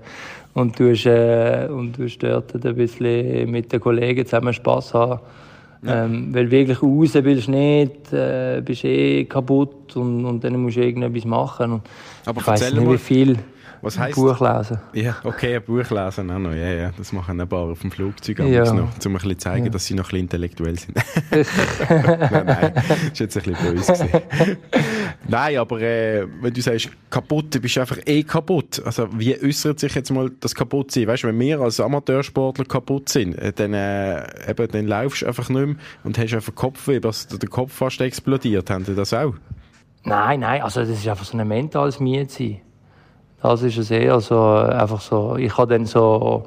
und 0.53 0.79
du 0.79 0.91
hast, 0.91 1.05
äh, 1.05 1.67
und 1.69 1.97
du 1.97 2.07
dort 2.19 2.65
ein 2.65 2.75
bisschen 2.75 3.49
mit 3.49 3.71
den 3.71 3.79
Kollegen 3.79 4.25
zusammen 4.25 4.53
Spass 4.53 4.93
haben. 4.93 5.21
Ja. 5.83 6.05
Ähm, 6.05 6.33
weil 6.33 6.51
wirklich 6.51 6.81
raus 6.81 7.13
willst 7.15 7.47
du 7.47 7.51
nicht, 7.51 8.13
äh, 8.13 8.61
bist 8.63 8.83
eh 8.83 9.25
kaputt 9.25 9.95
und, 9.95 10.25
und 10.25 10.43
dann 10.43 10.61
musst 10.61 10.77
du 10.77 10.81
irgendetwas 10.81 11.25
machen. 11.25 11.73
Und 11.73 11.81
Aber 12.25 12.39
ich 12.39 12.47
weiß 12.47 12.73
nicht, 12.73 12.91
wie 12.91 12.97
viel. 12.97 13.37
Was 13.82 13.98
heisst? 13.98 14.15
Buch 14.15 14.39
lesen. 14.39 14.80
Ja, 14.94 15.15
okay, 15.24 15.56
ein 15.56 15.63
Buch 15.63 15.89
lesen 15.89 16.30
auch 16.30 16.39
noch. 16.39 16.54
Ja, 16.54 16.72
ja, 16.72 16.91
das 16.96 17.12
machen 17.12 17.41
ein 17.41 17.48
paar 17.48 17.62
auf 17.62 17.82
dem 17.82 17.91
Flugzeug 17.91 18.39
ja. 18.39 18.72
noch, 18.72 18.84
um 18.84 18.88
ein 18.88 19.13
bisschen 19.13 19.30
zu 19.32 19.38
zeigen, 19.38 19.65
ja. 19.65 19.72
dass 19.72 19.86
sie 19.86 19.96
noch 19.96 20.06
ein 20.06 20.10
bisschen 20.10 20.20
intellektuell 20.20 20.78
sind. 20.78 20.96
nein, 21.89 22.46
nein, 22.46 22.74
das 22.76 22.89
war 22.89 22.98
jetzt 23.02 23.38
ein 23.38 23.44
bisschen 23.44 23.76
böse. 23.76 24.22
nein, 25.28 25.58
aber 25.58 25.82
äh, 25.82 26.28
wenn 26.41 26.54
du 26.54 26.62
sagst, 26.62 26.89
kaputt, 27.10 27.56
du 27.56 27.60
bist 27.60 27.78
einfach 27.80 27.98
eh 28.06 28.24
kaputt. 28.24 28.82
Also 28.86 29.08
wie 29.17 29.36
äußert 29.41 29.80
sich 29.80 29.96
jetzt 29.96 30.12
mal 30.12 30.30
das 30.39 30.54
Kaputtsein? 30.54 31.08
Weißt 31.08 31.24
du, 31.24 31.28
wenn 31.30 31.39
wir 31.39 31.60
als 31.60 31.80
Amateursportler 31.80 32.65
kaputt 32.65 33.10
sind, 33.10 33.36
äh, 33.36 33.52
dann, 33.52 33.74
äh, 33.74 34.50
eben, 34.50 34.67
dann 34.72 34.88
laufst 34.88 35.24
du 35.24 35.26
einfach 35.26 35.50
nicht 35.50 35.65
mehr 35.65 35.76
und 36.04 36.17
hast 36.20 36.34
einfach 36.34 36.54
Kopfweh, 36.54 37.00
dass 37.00 37.28
der 37.28 37.50
Kopf 37.50 37.74
fast 37.74 38.00
explodiert. 38.00 38.70
Haben 38.70 38.86
die 38.86 38.94
das 38.94 39.13
auch? 39.13 39.34
Nein, 40.04 40.41
nein, 40.41 40.62
also 40.62 40.82
das 40.82 40.89
ist 40.89 41.08
einfach 41.08 41.26
so 41.26 41.38
ein 41.38 41.48
mentales 41.48 42.00
Mietsein. 42.00 42.62
Das 43.41 43.63
ist 43.63 43.77
es 43.77 43.89
eher 43.89 44.19
so, 44.19 44.39
einfach 44.39 45.01
so, 45.01 45.36
ich 45.36 45.58
habe 45.58 45.73
dann 45.73 45.86
so, 45.86 46.45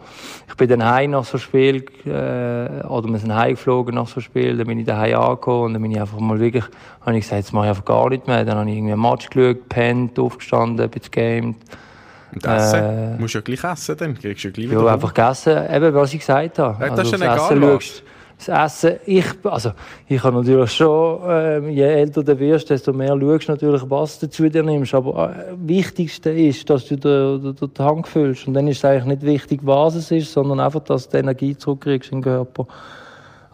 ich 0.49 0.55
bin 0.55 0.69
dann 0.69 0.85
heim 0.85 1.11
nach 1.11 1.25
so 1.25 1.39
Spiel, 1.39 1.85
äh, 2.07 2.87
oder 2.87 3.09
wir 3.09 3.19
sind 3.19 3.35
heimgeflogen 3.35 3.97
nach 3.97 4.07
so 4.07 4.21
Spiel, 4.21 4.57
dann 4.57 4.69
bin 4.69 4.79
ich 4.79 4.87
daheim 4.87 5.19
angekommen 5.19 5.65
und 5.65 5.73
dann 5.75 5.83
bin 5.83 5.91
ich 5.91 6.01
einfach 6.01 6.21
mal 6.21 6.39
wirklich, 6.39 6.65
habe 7.01 7.17
ich 7.17 7.25
gesagt, 7.25 7.43
jetzt 7.43 7.53
mache 7.53 7.67
ich 7.67 7.71
einfach 7.71 7.85
gar 7.85 8.09
nicht 8.11 8.29
mehr. 8.29 8.45
Dann 8.45 8.59
habe 8.59 8.71
ich 8.71 8.77
irgendwie 8.77 8.93
ein 8.93 9.01
Match 9.01 9.29
geschaut, 9.29 9.57
gepennt, 9.57 10.19
aufgestanden, 10.21 10.89
bin 10.89 11.03
gegamed. 11.03 11.57
Und 12.33 12.47
essen? 12.47 12.81
Äh, 12.81 13.17
musst 13.19 13.35
du 13.35 13.39
ja 13.39 13.43
gleich 13.43 13.65
essen, 13.65 13.97
dann 13.97 14.15
kriegst 14.15 14.45
du 14.45 14.49
ja 14.49 14.55
gleich 14.55 14.71
wieder 14.71 14.85
Ja, 14.85 14.95
einfach 14.95 15.15
gegessen, 15.15 15.59
eben 15.71 15.95
was 15.95 16.15
ich 16.15 16.21
gesagt 16.21 16.59
habe. 16.61 16.81
Ja, 16.81 16.91
das 16.91 16.99
also, 17.01 17.15
ist 17.15 17.23
ja 17.23 17.35
egal, 17.35 17.79
das 18.39 18.49
Essen, 18.49 18.97
ich, 19.07 19.25
also, 19.45 19.73
ich 20.09 20.23
habe 20.23 20.37
natürlich 20.37 20.73
schon, 20.73 21.23
äh, 21.29 21.69
je 21.71 21.83
älter 21.83 22.23
du 22.23 22.39
wirst, 22.39 22.71
desto 22.71 22.93
mehr 22.93 23.19
schaust 23.19 23.49
natürlich, 23.49 23.83
was 23.89 24.19
du 24.19 24.29
zu 24.29 24.49
dir 24.51 24.63
nimmst. 24.63 24.95
Aber 24.95 25.31
äh, 25.31 25.55
Wichtigste 25.57 26.31
ist, 26.31 26.69
dass 26.69 26.87
du 26.87 26.97
den, 26.97 27.55
den, 27.55 27.75
Tank 27.75 28.09
füllst. 28.09 28.47
Und 28.47 28.55
dann 28.55 28.69
ist 28.69 28.79
es 28.79 28.85
eigentlich 28.85 29.05
nicht 29.05 29.23
wichtig, 29.23 29.61
was 29.63 29.95
es 29.95 30.11
ist, 30.11 30.33
sondern 30.33 30.61
einfach, 30.61 30.81
dass 30.81 31.09
du 31.09 31.19
Energie 31.19 31.57
zurückkriegst 31.57 32.11
den 32.11 32.23
Körper. 32.23 32.67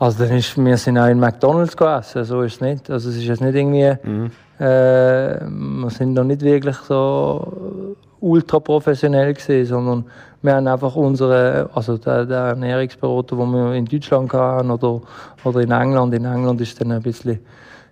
Also 0.00 0.24
dann 0.24 0.34
ist, 0.34 0.56
wir 0.56 0.78
sind 0.78 0.96
auch 0.96 1.08
in 1.08 1.20
McDonalds 1.20 1.76
gegessen, 1.76 2.24
so 2.24 2.40
ist 2.40 2.54
es 2.54 2.60
nicht. 2.62 2.90
Also 2.90 3.10
es 3.10 3.16
ist 3.16 3.24
jetzt 3.24 3.42
nicht 3.42 3.54
irgendwie, 3.54 3.92
mhm. 4.02 4.30
äh, 4.58 5.40
wir 5.44 5.90
sind 5.90 6.14
noch 6.14 6.24
nicht 6.24 6.40
wirklich 6.40 6.76
so 6.76 7.96
ultra 8.18 8.60
professionell 8.60 9.34
gesehen, 9.34 9.66
sondern 9.66 10.06
wir 10.40 10.54
haben 10.54 10.66
einfach 10.66 10.96
unsere, 10.96 11.68
also 11.74 11.98
der, 11.98 12.24
der 12.24 12.38
Ernährungsberater, 12.38 13.36
den 13.36 13.52
wir 13.52 13.74
in 13.74 13.84
Deutschland 13.84 14.32
hatten 14.32 14.70
oder, 14.70 15.02
oder 15.44 15.60
in 15.60 15.70
England. 15.70 16.14
In 16.14 16.24
England 16.24 16.62
ist 16.62 16.68
es 16.72 16.74
dann 16.76 16.92
ein 16.92 17.02
bisschen 17.02 17.38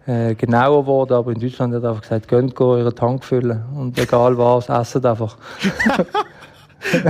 äh, 0.06 0.34
genauer 0.34 0.84
geworden, 0.84 1.12
aber 1.12 1.32
in 1.32 1.40
Deutschland 1.40 1.74
hat 1.74 1.82
er 1.82 1.90
einfach 1.90 2.02
gesagt, 2.02 2.26
könnt 2.26 2.58
euren 2.58 2.94
Tank 2.94 3.22
füllen 3.22 3.62
und 3.76 3.98
egal 3.98 4.38
was, 4.38 4.70
essen 4.70 5.04
einfach. 5.04 5.36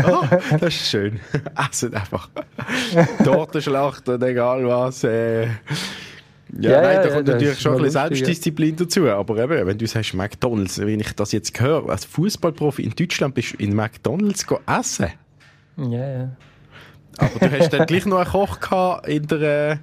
oh, 0.06 0.24
das 0.60 0.74
ist 0.74 0.90
schön. 0.90 1.20
Essen 1.70 1.94
einfach. 1.94 2.28
Tortenschlacht 3.24 4.08
und 4.08 4.22
egal 4.22 4.66
was. 4.66 5.04
Äh, 5.04 5.46
ja, 6.58 6.70
ja, 6.70 6.82
nein, 6.82 6.96
da 7.02 7.08
kommt 7.10 7.26
natürlich 7.28 7.60
schon 7.60 7.72
ein 7.72 7.82
bisschen 7.82 8.08
Selbstdisziplin 8.08 8.76
dazu. 8.76 9.08
Aber 9.08 9.36
eben, 9.36 9.66
wenn 9.66 9.78
du 9.78 9.86
sagst 9.86 10.14
McDonalds, 10.14 10.78
wenn 10.78 11.00
ich 11.00 11.12
das 11.12 11.32
jetzt 11.32 11.60
höre, 11.60 11.88
als 11.90 12.04
Fußballprofi 12.06 12.82
in 12.82 12.94
Deutschland 12.94 13.34
bist 13.34 13.52
du 13.52 13.56
in 13.62 13.74
McDonalds 13.74 14.46
essen. 14.66 15.08
Ja, 15.76 16.08
ja. 16.08 16.30
Aber 17.18 17.48
du 17.48 17.58
hast 17.58 17.70
dann 17.70 17.86
gleich 17.86 18.06
noch 18.06 18.18
einen 18.18 18.30
Koch 18.30 18.60
gehabt 18.60 19.08
in 19.08 19.26
der, 19.26 19.80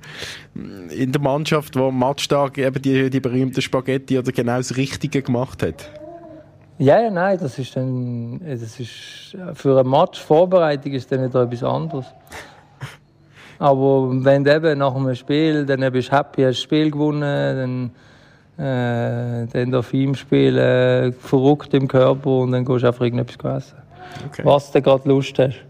in 0.90 1.12
der 1.12 1.22
Mannschaft, 1.22 1.76
der 1.76 1.84
am 1.84 2.00
Matchtag 2.00 2.58
eben 2.58 2.82
die, 2.82 3.10
die 3.10 3.20
berühmten 3.20 3.62
Spaghetti 3.62 4.18
oder 4.18 4.32
genau 4.32 4.58
das 4.58 4.78
Richtige 4.78 5.22
gemacht 5.22 5.62
hat. 5.62 5.92
Ja, 6.78 7.00
ja, 7.00 7.10
nein, 7.10 7.38
das 7.40 7.58
ist 7.58 7.76
dann, 7.76 8.42
das 8.46 8.80
ist, 8.80 9.38
für 9.54 9.80
eine 9.80 9.88
Matchvorbereitung 9.88 10.92
ist 10.92 11.10
dann 11.10 11.24
wieder 11.24 11.44
etwas 11.44 11.64
anderes. 11.64 12.06
Aber 13.60 14.10
wenn 14.12 14.44
du 14.44 14.54
eben 14.54 14.80
nach 14.80 14.94
einem 14.94 15.16
Spiel, 15.16 15.66
dann 15.66 15.90
bist 15.94 16.12
du 16.12 16.18
happy, 16.18 16.42
hast 16.42 16.58
das 16.58 16.62
Spiel 16.62 16.92
gewonnen, 16.92 17.92
dann, 18.58 18.66
äh, 18.66 19.48
dann 19.48 19.72
darf 19.72 19.94
ihm 19.94 20.16
spielen, 20.16 21.14
verrückt 21.14 21.74
im 21.74 21.88
Körper 21.88 22.40
und 22.40 22.52
dann 22.52 22.66
gehst 22.66 22.84
du 22.84 22.88
einfach 22.88 23.06
irgendetwas 23.06 23.68
essen. 23.68 23.78
Okay. 24.28 24.42
Was 24.44 24.72
du 24.72 24.82
gerade 24.82 25.08
Lust 25.08 25.40
hast. 25.40 25.64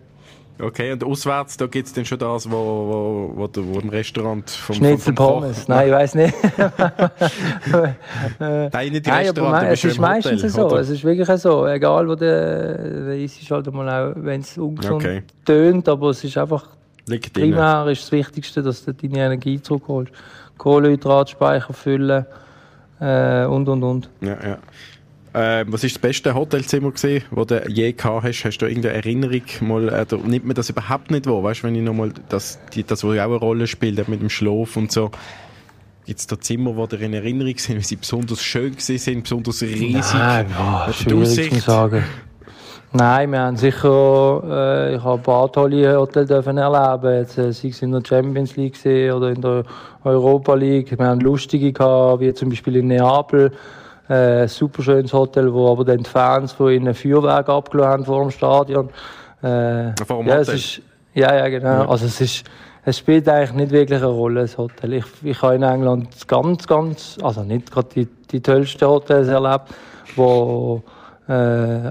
Okay, 0.58 0.94
und 0.94 1.04
auswärts, 1.04 1.58
da 1.58 1.68
gibt 1.68 1.88
es 1.88 1.94
dann 1.94 2.06
schon 2.06 2.18
das, 2.18 2.50
wo, 2.50 2.56
wo, 2.56 3.34
wo, 3.36 3.50
wo, 3.54 3.80
im 3.80 3.89
Restaurant 3.89 4.50
vom, 4.50 4.76
Schnitzel 4.76 5.13
vom, 5.13 5.15
Pommes. 5.15 5.68
Nein, 5.68 5.88
ich 5.88 5.94
weiß 5.94 6.15
nicht. 6.15 6.34
Nein, 8.39 8.91
nicht 8.91 9.06
im 9.06 9.13
Nein, 9.13 9.26
Restaurant, 9.26 9.70
bist 9.70 9.84
es 9.84 9.91
ist 9.91 10.00
meistens 10.00 10.44
Hotel, 10.44 10.50
so. 10.50 10.65
oder? 10.68 10.80
Es 10.80 10.89
ist 10.89 11.04
wirklich 11.04 11.28
so. 11.41 11.68
Egal, 11.68 12.08
wo 12.08 12.15
der, 12.15 12.78
der 12.78 13.18
ist, 13.18 13.41
ist 13.41 13.52
halt 13.52 13.72
mal 13.74 13.89
auch, 13.89 14.13
wenn 14.15 14.39
es 14.41 14.58
ungesund 14.58 15.04
Okay. 15.04 15.24
tönt, 15.44 15.89
aber 15.89 16.12
es 16.12 16.24
ist 16.24 16.38
einfach 16.38 16.70
Liegt 17.08 17.36
drin. 17.36 17.52
primär 17.52 17.88
ist 17.88 18.04
das 18.04 18.12
Wichtigste, 18.13 18.63
dass 18.63 18.86
du 18.86 18.94
deine 18.94 19.18
Energie 19.26 19.62
zurückholst. 19.62 20.13
Kohlenhydratspeicher 20.58 21.74
füllen 21.74 22.26
äh, 23.02 23.46
und 23.46 23.68
und 23.68 23.84
und. 23.84 24.10
Ja, 24.22 24.38
ja. 24.41 24.58
Ähm, 25.38 25.67
was 25.74 25.84
ist 25.84 25.95
das 25.95 26.02
beste 26.02 26.34
Hotelzimmer 26.34 26.91
gesehen, 26.91 27.21
wo 27.30 27.43
du 27.43 27.62
je 27.67 27.91
gehabt 27.91 28.24
hast? 28.24 28.45
Hast 28.45 28.58
du 28.60 28.67
irgendeine 28.67 28.95
Erinnerung? 28.95 29.41
Mal, 29.60 29.89
äh, 29.89 30.06
da 30.06 30.15
nimmt 30.15 30.45
man 30.45 30.56
das 30.56 30.69
überhaupt 30.69 31.12
nicht 31.12 31.28
wahr? 31.28 31.43
Weißt 31.43 31.62
du, 31.62 31.67
wenn 31.67 31.76
ich 31.76 31.82
nochmal 31.82 32.13
das, 32.30 32.58
die, 32.74 32.86
das, 32.86 33.04
wo 33.04 33.12
ja 33.12 33.26
auch 33.26 33.32
eine 33.32 33.36
Rolle 33.36 33.67
spielt, 33.67 34.08
mit 34.08 34.21
dem 34.21 34.30
Schlaf 34.30 34.78
und 34.78 34.93
so. 34.93 35.12
Gibt 36.06 36.19
es 36.21 36.28
da 36.28 36.39
Zimmer, 36.39 36.71
die 36.88 36.95
dir 36.95 37.06
in 37.06 37.13
Erinnerung 37.13 37.58
sind, 37.58 37.78
wie 37.78 37.84
sie 37.84 37.98
besonders 37.98 38.41
schön 38.41 38.76
sind, 38.78 39.24
besonders 39.24 39.62
riesig? 39.62 40.13
Nein, 40.13 40.45
der 40.88 40.93
schwierig 40.93 41.52
zu 41.52 41.60
sagen. 41.60 42.04
Nein, 42.93 43.32
wir 43.34 43.39
haben 43.39 43.58
sicher, 43.58 44.41
äh, 44.45 44.95
ich 44.95 45.04
habe 45.04 45.19
ein 45.19 45.24
paar 45.24 45.52
tolle 45.52 45.98
Hotels 45.98 46.30
dürfen 46.30 46.58
erleben, 46.58 47.13
jetzt, 47.13 47.38
äh, 47.38 47.52
sei 47.52 47.67
es 47.67 47.82
in 47.82 47.91
der 47.91 48.02
Champions 48.08 48.56
League 48.56 48.78
oder 48.86 49.32
in 49.32 49.41
der 49.41 49.63
Europa 50.06 50.54
League. 50.54 50.98
Wir 50.98 51.06
haben 51.06 51.19
lustige 51.19 51.74
gehabt, 51.74 52.21
wie 52.21 52.34
zum 52.34 52.48
Beispiel 52.48 52.78
in 52.78 52.88
Neapel, 52.88 53.52
ein 54.08 54.48
super 54.48 54.84
schönes 54.84 55.13
Hotel, 55.13 55.52
wo 55.54 55.72
aber 55.72 55.84
dann 55.84 56.00
die 56.00 56.10
Fans 56.10 56.52
von 56.52 56.72
ihnen 56.72 56.94
Feuerwerk 56.94 57.50
abgelassen 57.50 57.91
haben 57.91 58.06
vor 58.06 58.22
dem 58.22 58.32
Stadion. 58.32 58.89
Äh, 59.41 59.94
Vor 60.06 60.20
dem 60.20 60.28
ja, 60.28 60.38
es 60.38 60.48
Hotel? 60.48 60.56
ist, 60.56 60.82
ja, 61.13 61.36
ja, 61.36 61.48
genau. 61.48 61.86
Also 61.86 62.06
es 62.06 62.22
ist, 62.22 62.46
es 62.84 62.98
spielt 63.00 63.28
eigentlich 63.28 63.54
nicht 63.54 63.72
wirklich 63.72 64.00
eine 64.00 64.12
Rolle, 64.12 64.41
das 64.41 64.58
Hotel. 64.58 64.94
Ich, 64.94 65.06
ich 65.24 65.41
habe 65.41 65.56
in 65.56 65.63
England 65.63 66.28
ganz, 66.28 66.68
ganz, 66.68 67.18
also 67.22 67.44
nicht 67.44 67.72
gerade 67.72 67.89
die, 67.96 68.08
die 68.32 68.41
tollsten 68.41 68.88
Hotels 68.88 69.28
erlebt, 69.28 69.65
wo, 70.15 70.84
äh, 71.28 71.34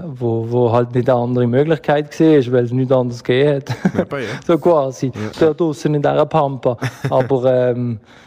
wo, 0.05 0.49
wo 0.49 0.71
halt 0.71 0.95
nicht 0.95 1.09
eine 1.09 1.19
andere 1.19 1.47
Möglichkeit 1.47 2.17
war, 2.19 2.53
weil 2.53 2.65
es 2.65 2.71
nichts 2.71 2.93
anderes 2.93 3.23
gegeben 3.23 3.55
hat. 3.57 4.09
Ja. 4.11 4.17
so 4.47 4.57
quasi. 4.57 5.11
Da 5.39 5.53
draussen 5.53 5.95
in 5.95 6.01
dieser 6.01 6.25
Pampa. 6.25 6.77
Aber, 7.09 7.53
ähm, 7.53 7.99
äh, 8.01 8.24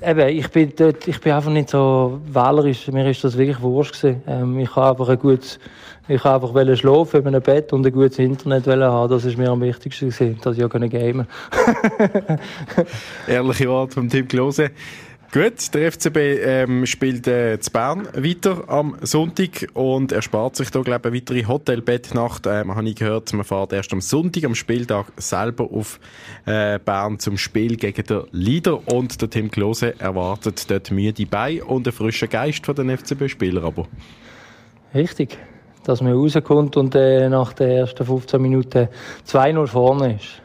eben, 0.00 0.28
ich 0.28 0.48
bin 0.50 0.72
dort, 0.76 1.08
ich 1.08 1.20
bin 1.20 1.32
einfach 1.32 1.50
nicht 1.50 1.70
so 1.70 2.20
wählerisch. 2.26 2.86
Mir 2.88 3.08
ist 3.10 3.24
das 3.24 3.36
wirklich 3.36 3.60
wurscht 3.60 4.00
gewesen. 4.00 4.22
Ähm, 4.26 4.58
ich 4.58 4.74
habe 4.76 4.90
einfach 4.90 5.08
ein 5.08 5.18
gutes, 5.18 5.58
ich 6.08 6.22
habe 6.22 6.46
einfach 6.46 6.76
schlafen 6.76 7.20
in 7.20 7.26
einem 7.26 7.42
Bett 7.42 7.72
und 7.72 7.86
ein 7.86 7.92
gutes 7.92 8.18
Internet 8.18 8.66
haben. 8.66 9.10
Das 9.10 9.24
ist 9.24 9.36
mir 9.36 9.50
am 9.50 9.60
wichtigsten 9.60 10.10
gewesen, 10.10 10.38
dass 10.42 10.56
ich 10.56 10.64
auch 10.64 10.70
gamen 10.70 10.90
konnte. 10.90 11.26
Ehrliche 13.26 13.68
Worte 13.68 13.94
vom 13.94 14.08
Tim 14.08 14.28
Klose. 14.28 14.70
Gut, 15.34 15.74
der 15.74 15.90
FCB 15.90 16.16
ähm, 16.16 16.86
spielt 16.86 17.26
äh, 17.26 17.58
zu 17.58 17.72
Bern 17.72 18.06
weiter 18.14 18.68
am 18.68 18.94
Sonntag 19.02 19.66
und 19.74 20.12
er 20.12 20.22
spart 20.22 20.54
sich 20.54 20.70
da, 20.70 20.80
glaube 20.82 21.08
ich, 21.08 21.12
eine 21.12 21.16
weitere 21.16 21.48
Hotelbettnacht. 21.48 22.46
Ähm, 22.46 22.72
habe 22.72 22.88
ich 22.88 22.94
gehört, 22.94 23.32
man 23.32 23.42
fährt 23.42 23.72
erst 23.72 23.92
am 23.92 24.00
Sonntag, 24.00 24.44
am 24.44 24.54
Spieltag, 24.54 25.06
selber 25.16 25.64
auf 25.64 25.98
äh, 26.46 26.78
Bern 26.78 27.18
zum 27.18 27.36
Spiel 27.36 27.74
gegen 27.74 28.04
den 28.04 28.22
Leader 28.30 28.86
und 28.86 29.20
der 29.20 29.28
Tim 29.28 29.50
Klose 29.50 29.98
erwartet 29.98 30.70
dort 30.70 30.92
müde 30.92 31.26
bei 31.26 31.64
und 31.64 31.88
einen 31.88 31.96
frischen 31.96 32.28
Geist 32.28 32.64
von 32.64 32.76
den 32.76 32.96
FCB-Spielern 32.96 33.64
aber. 33.64 33.88
Richtig. 34.94 35.36
Dass 35.82 36.00
man 36.00 36.12
rauskommt 36.12 36.76
und 36.76 36.94
äh, 36.94 37.28
nach 37.28 37.54
den 37.54 37.70
ersten 37.70 38.06
15 38.06 38.40
Minuten 38.40 38.86
2-0 39.26 39.66
vorne 39.66 40.14
ist. 40.14 40.40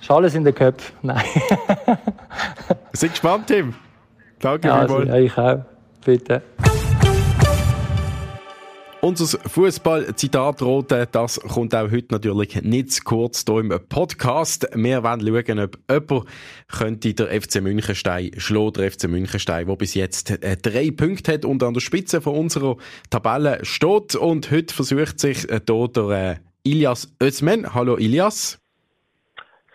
Ist 0.00 0.10
alles 0.10 0.34
in 0.34 0.42
den 0.42 0.56
Köpfen? 0.56 0.96
Nein. 1.02 1.24
Sind 2.92 3.12
gespannt, 3.12 3.46
Tim? 3.46 3.72
Danke 4.40 4.68
Ja, 4.68 4.80
also, 4.80 4.96
vielmals. 4.96 5.18
ja, 5.18 5.24
ich 5.24 5.38
auch. 5.38 5.64
Bitte. 6.04 6.42
Unser 9.02 9.38
Fußball-Zitat 9.38 10.60
rote, 10.60 11.08
das 11.10 11.40
kommt 11.40 11.74
auch 11.74 11.90
heute 11.90 12.08
natürlich 12.10 12.60
nicht 12.62 12.92
zu 12.92 13.02
kurz 13.02 13.44
hier 13.46 13.60
im 13.60 13.70
Podcast. 13.88 14.68
Wir 14.74 15.02
wollen 15.02 15.46
schauen, 15.46 15.58
ob 15.58 15.78
jemand 15.90 16.26
könnte 16.68 17.14
der 17.14 17.40
FC 17.40 17.62
Münchenstein 17.62 18.32
schlagen, 18.36 18.74
der 18.74 18.90
FC 18.90 19.08
Münchenstein, 19.08 19.66
der 19.66 19.76
bis 19.76 19.94
jetzt 19.94 20.30
äh, 20.44 20.56
drei 20.58 20.90
Punkte 20.90 21.32
hat 21.32 21.44
und 21.46 21.62
an 21.62 21.72
der 21.72 21.80
Spitze 21.80 22.20
von 22.20 22.36
unserer 22.36 22.76
Tabelle 23.08 23.64
steht. 23.64 24.16
Und 24.16 24.50
heute 24.50 24.74
versucht 24.74 25.18
sich 25.18 25.50
äh, 25.50 25.60
hier 25.66 25.88
der 25.88 26.10
äh, 26.10 26.36
Ilias 26.62 27.14
Özmen. 27.22 27.72
Hallo 27.74 27.96
Ilias. 27.96 28.58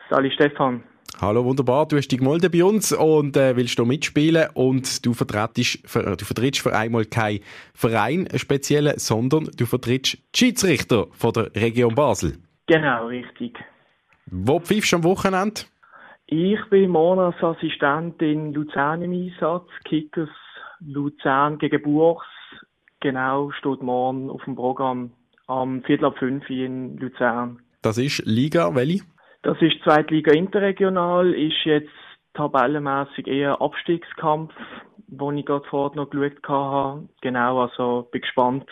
Sali 0.10 0.30
Stefan. 0.32 0.84
Hallo, 1.22 1.46
wunderbar. 1.46 1.88
Du 1.88 1.96
hast 1.96 2.10
dich 2.10 2.20
gemeldet 2.20 2.52
bei 2.52 2.62
uns 2.62 2.92
und 2.92 3.38
äh, 3.38 3.56
willst 3.56 3.76
hier 3.76 3.86
mitspielen 3.86 4.50
und 4.54 5.06
du 5.06 5.14
vertrittst, 5.14 5.80
für, 5.90 6.04
du 6.04 6.26
vertrittst 6.26 6.62
für 6.62 6.76
einmal 6.76 7.06
keinen 7.06 7.40
Verein, 7.74 8.28
speziellen, 8.36 8.98
sondern 8.98 9.50
du 9.56 9.66
vertrittst 9.66 10.18
die 10.18 10.38
Schiedsrichter 10.38 11.08
von 11.12 11.32
der 11.32 11.56
Region 11.56 11.96
Basel. 11.96 12.34
Genau, 12.68 13.08
richtig. 13.08 13.58
Wo 14.26 14.60
pfeifst 14.60 14.92
du 14.92 14.98
am 14.98 15.04
Wochenende? 15.06 15.62
Ich 16.28 16.60
bin 16.70 16.90
Monatsassistent 16.90 18.22
in 18.22 18.54
Luzern 18.54 19.02
im 19.02 19.14
Einsatz. 19.14 19.70
Kickers 19.86 20.30
Luzern 20.82 21.58
gegen 21.60 21.82
Buchs. 21.82 22.26
Genau, 23.00 23.52
steht 23.52 23.82
morgen 23.82 24.30
auf 24.30 24.44
dem 24.44 24.56
Programm 24.56 25.12
am 25.48 25.82
Viertel 25.84 26.06
ab 26.06 26.18
fünf 26.18 26.50
in 26.50 26.98
Luzern. 26.98 27.62
Das 27.82 27.98
ist 27.98 28.26
Liga, 28.26 28.76
welche? 28.76 29.04
Das 29.46 29.62
ist 29.62 29.76
Zweitliga 29.84 30.32
Interregional, 30.32 31.32
ist 31.36 31.66
jetzt 31.66 31.92
tabellenmäßig 32.34 33.28
eher 33.28 33.62
Abstiegskampf, 33.62 34.52
wo 35.08 35.32
ich 35.32 35.46
gerade 35.46 35.64
vorher 35.70 35.96
noch 35.96 36.10
geschaut 36.10 36.48
habe. 36.48 37.08
Genau, 37.22 37.62
also 37.62 38.10
bin 38.12 38.22
gespannt, 38.22 38.66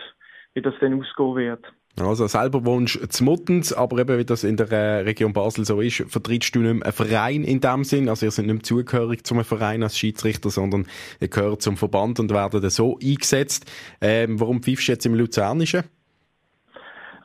wie 0.55 0.63
das 0.63 0.73
denn 0.81 0.99
ausgehen 0.99 1.36
wird. 1.36 1.63
Also 1.99 2.25
selber 2.25 2.65
wohnst 2.65 2.95
du 2.95 3.07
zu 3.07 3.23
Muttens, 3.23 3.71
aber 3.71 3.99
eben 3.99 4.17
wie 4.17 4.25
das 4.25 4.43
in 4.43 4.57
der 4.57 4.71
äh, 4.71 5.01
Region 5.01 5.31
Basel 5.31 5.63
so 5.63 5.79
ist, 5.79 6.05
vertrittst 6.07 6.55
du 6.55 6.62
nicht 6.62 6.73
mehr 6.73 6.86
einen 6.86 6.91
Verein 6.91 7.43
in 7.43 7.62
dem 7.62 7.83
Sinn, 7.83 8.09
also 8.09 8.25
ihr 8.25 8.31
seid 8.31 8.47
nicht 8.47 8.55
mehr 8.55 8.63
zugehörig 8.63 9.27
zum 9.27 9.43
Verein 9.43 9.83
als 9.83 9.95
Schiedsrichter, 9.95 10.49
sondern 10.49 10.88
ihr 11.19 11.27
gehört 11.27 11.62
zum 11.62 11.77
Verband 11.77 12.19
und 12.19 12.31
werden 12.31 12.62
dann 12.62 12.71
so 12.71 12.97
eingesetzt. 12.97 13.71
Ähm, 14.01 14.39
warum 14.39 14.63
pfeifst 14.63 14.88
du 14.88 14.91
jetzt 14.93 15.05
im 15.05 15.13
Luzernischen? 15.13 15.83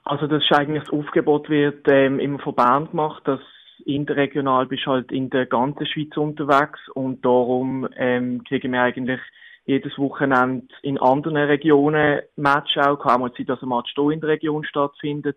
Also 0.09 0.27
das 0.27 0.43
ist 0.43 0.53
eigentlich 0.57 0.85
das 0.85 0.93
Aufgebot 0.93 1.51
wird 1.51 1.87
ähm, 1.87 2.19
immer 2.19 2.39
von 2.39 2.55
Bern 2.55 2.89
gemacht, 2.91 3.23
dass 3.27 3.41
interregional 3.85 4.65
bist 4.65 4.87
halt 4.87 5.13
in 5.13 5.29
der 5.29 5.45
ganzen 5.45 5.87
Schweiz 5.87 6.17
unterwegs 6.17 6.81
und 6.95 7.23
darum 7.27 7.87
ähm, 7.95 8.43
kriegen 8.45 8.73
wir 8.73 8.81
eigentlich 8.81 9.21
jedes 9.67 9.99
Wochenende 9.99 10.67
in 10.81 10.97
anderen 10.97 11.37
Regionen 11.37 12.23
Match 12.37 12.79
auch. 12.79 12.99
Kann 12.99 13.17
auch 13.17 13.19
mal 13.19 13.33
sein, 13.37 13.45
dass 13.45 13.63
ein 13.63 13.69
Match 13.69 13.93
hier 13.95 14.11
in 14.11 14.21
der 14.21 14.31
Region 14.31 14.65
stattfindet. 14.65 15.37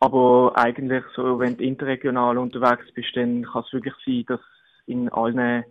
Aber 0.00 0.52
eigentlich 0.54 1.04
so, 1.14 1.38
wenn 1.38 1.58
du 1.58 1.64
interregional 1.64 2.38
unterwegs 2.38 2.90
bist, 2.94 3.14
dann 3.16 3.42
kann 3.42 3.64
es 3.66 3.72
wirklich 3.74 3.94
sein, 4.06 4.24
dass 4.28 4.40
in 4.86 5.10
allen 5.10 5.64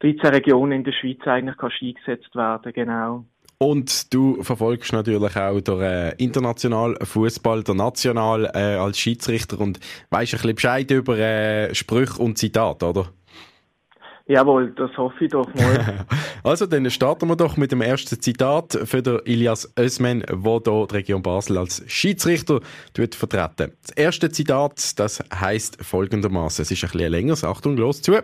13 0.00 0.30
Regionen 0.30 0.72
in 0.72 0.84
der 0.84 0.92
Schweiz 0.92 1.20
eigentlich 1.26 1.58
kannst 1.58 1.82
eingesetzt 1.82 2.34
werden, 2.34 2.72
genau. 2.72 3.26
Und 3.58 4.12
du 4.12 4.42
verfolgst 4.42 4.92
natürlich 4.92 5.36
auch 5.36 5.60
den 5.60 5.80
äh, 5.80 6.10
internationalen 6.16 6.96
Fußball, 7.02 7.62
der 7.62 7.74
national 7.74 8.50
äh, 8.54 8.76
als 8.76 8.98
Schiedsrichter 8.98 9.58
und 9.60 9.80
weißt 10.10 10.34
ein 10.34 10.36
bisschen 10.38 10.54
Bescheid 10.54 10.90
über 10.90 11.18
äh, 11.18 11.74
Sprüche 11.74 12.20
und 12.22 12.36
Zitate, 12.36 12.86
oder? 12.86 13.06
Jawohl, 14.28 14.72
das 14.72 14.90
hoffe 14.96 15.24
ich 15.24 15.30
doch 15.30 15.46
mal. 15.54 16.04
Also, 16.42 16.66
dann 16.66 16.88
starten 16.90 17.28
wir 17.28 17.34
doch 17.34 17.56
mit 17.56 17.72
dem 17.72 17.80
ersten 17.80 18.20
Zitat 18.20 18.78
für 18.84 19.02
den 19.02 19.18
Ilias 19.24 19.72
Özmen, 19.76 20.20
der 20.20 20.36
hier 20.36 20.86
die 20.88 20.94
Region 20.94 21.22
Basel 21.22 21.58
als 21.58 21.82
Schiedsrichter 21.88 22.60
vertreten. 22.94 23.72
Das 23.82 23.90
erste 23.96 24.30
Zitat, 24.30 24.98
das 25.00 25.24
heißt 25.34 25.84
folgendermaßen. 25.84 26.62
Es 26.62 26.70
ist 26.70 26.84
ein 26.84 26.90
bisschen 26.90 27.10
länger, 27.10 27.36
Achtung, 27.42 27.76
los 27.76 28.02
zu. 28.02 28.22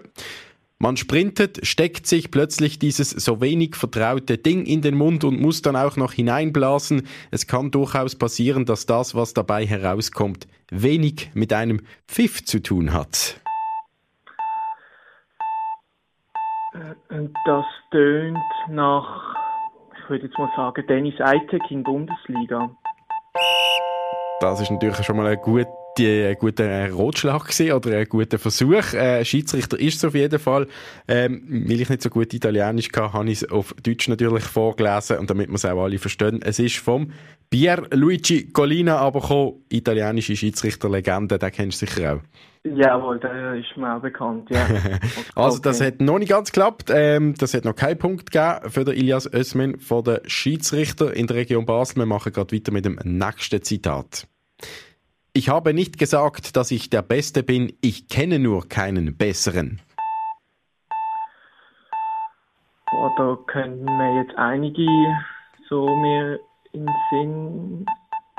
Man 0.82 0.96
sprintet, 0.96 1.64
steckt 1.64 2.08
sich 2.08 2.32
plötzlich 2.32 2.80
dieses 2.80 3.10
so 3.10 3.40
wenig 3.40 3.76
vertraute 3.76 4.36
Ding 4.36 4.66
in 4.66 4.82
den 4.82 4.96
Mund 4.96 5.22
und 5.22 5.40
muss 5.40 5.62
dann 5.62 5.76
auch 5.76 5.96
noch 5.96 6.12
hineinblasen. 6.12 7.06
Es 7.30 7.46
kann 7.46 7.70
durchaus 7.70 8.16
passieren, 8.16 8.64
dass 8.64 8.84
das, 8.84 9.14
was 9.14 9.32
dabei 9.32 9.64
herauskommt, 9.64 10.48
wenig 10.72 11.30
mit 11.34 11.52
einem 11.52 11.82
Pfiff 12.08 12.44
zu 12.44 12.60
tun 12.60 12.92
hat. 12.92 13.40
Und 17.10 17.32
das 17.46 17.64
tönt 17.92 18.36
nach, 18.68 19.36
ich 20.02 20.10
würde 20.10 20.26
jetzt 20.26 20.36
mal 20.36 20.50
sagen, 20.56 20.84
Dennis 20.88 21.20
Eitek 21.20 21.62
in 21.70 21.84
Bundesliga. 21.84 22.74
Das 24.40 24.60
ist 24.60 24.72
natürlich 24.72 24.96
schon 25.04 25.16
mal 25.16 25.28
eine 25.28 25.36
gute 25.36 25.68
die 25.98 26.24
ein 26.24 26.36
guter 26.36 26.90
Rotschlag 26.90 27.44
gewesen 27.44 27.72
oder 27.72 27.96
ein 27.96 28.08
guter 28.08 28.38
Versuch. 28.38 28.92
Äh, 28.94 29.24
Schiedsrichter 29.24 29.78
ist 29.78 29.96
es 29.96 30.04
auf 30.04 30.14
jeden 30.14 30.38
Fall. 30.38 30.66
Ähm, 31.06 31.42
weil 31.48 31.80
ich 31.80 31.88
nicht 31.88 32.02
so 32.02 32.10
gut 32.10 32.32
Italienisch 32.32 32.90
kann, 32.90 33.12
habe 33.12 33.30
ich 33.30 33.42
es 33.42 33.50
auf 33.50 33.74
Deutsch 33.82 34.08
natürlich 34.08 34.44
vorgelesen 34.44 35.18
und 35.18 35.30
damit 35.30 35.48
wir 35.48 35.54
es 35.54 35.64
auch 35.64 35.82
alle 35.82 35.98
verstehen. 35.98 36.40
Es 36.42 36.58
ist 36.58 36.78
vom 36.78 37.12
Pierluigi 37.50 38.50
Colina 38.52 38.96
aber 38.96 39.20
gekommen, 39.20 39.64
italienische 39.68 40.36
Schiedsrichterlegende, 40.36 41.38
den 41.38 41.50
kennst 41.50 41.82
du 41.82 41.86
sicher 41.86 42.14
auch. 42.14 42.20
Jawohl, 42.64 43.18
der 43.18 43.54
ist 43.54 43.76
mir 43.76 43.96
auch 43.96 44.00
bekannt, 44.00 44.48
ja. 44.48 44.64
also 45.34 45.58
das 45.58 45.80
hat 45.80 46.00
noch 46.00 46.20
nicht 46.20 46.30
ganz 46.30 46.52
geklappt. 46.52 46.90
Ähm, 46.94 47.34
das 47.36 47.54
hat 47.54 47.64
noch 47.64 47.74
keinen 47.74 47.98
Punkt 47.98 48.30
gegeben 48.30 48.70
für 48.70 48.84
den 48.84 48.94
Ilias 48.94 49.28
Özmen 49.30 49.80
von 49.80 50.04
den 50.04 50.20
Schiedsrichter 50.26 51.12
in 51.12 51.26
der 51.26 51.36
Region 51.36 51.66
Basel. 51.66 51.96
Wir 51.96 52.06
machen 52.06 52.32
gerade 52.32 52.54
weiter 52.54 52.72
mit 52.72 52.84
dem 52.84 53.00
nächsten 53.02 53.62
Zitat. 53.62 54.28
Ich 55.34 55.48
habe 55.48 55.72
nicht 55.72 55.96
gesagt, 55.96 56.56
dass 56.56 56.70
ich 56.70 56.90
der 56.90 57.00
Beste 57.00 57.42
bin, 57.42 57.72
ich 57.80 58.08
kenne 58.08 58.38
nur 58.38 58.68
keinen 58.68 59.16
besseren. 59.16 59.80
Boah, 62.90 63.14
da 63.16 63.38
könnten 63.46 63.84
mir 63.84 64.22
jetzt 64.22 64.36
einige 64.36 64.86
so 65.70 65.96
mir 65.96 66.38
in 66.74 66.86
Sinn. 67.10 67.86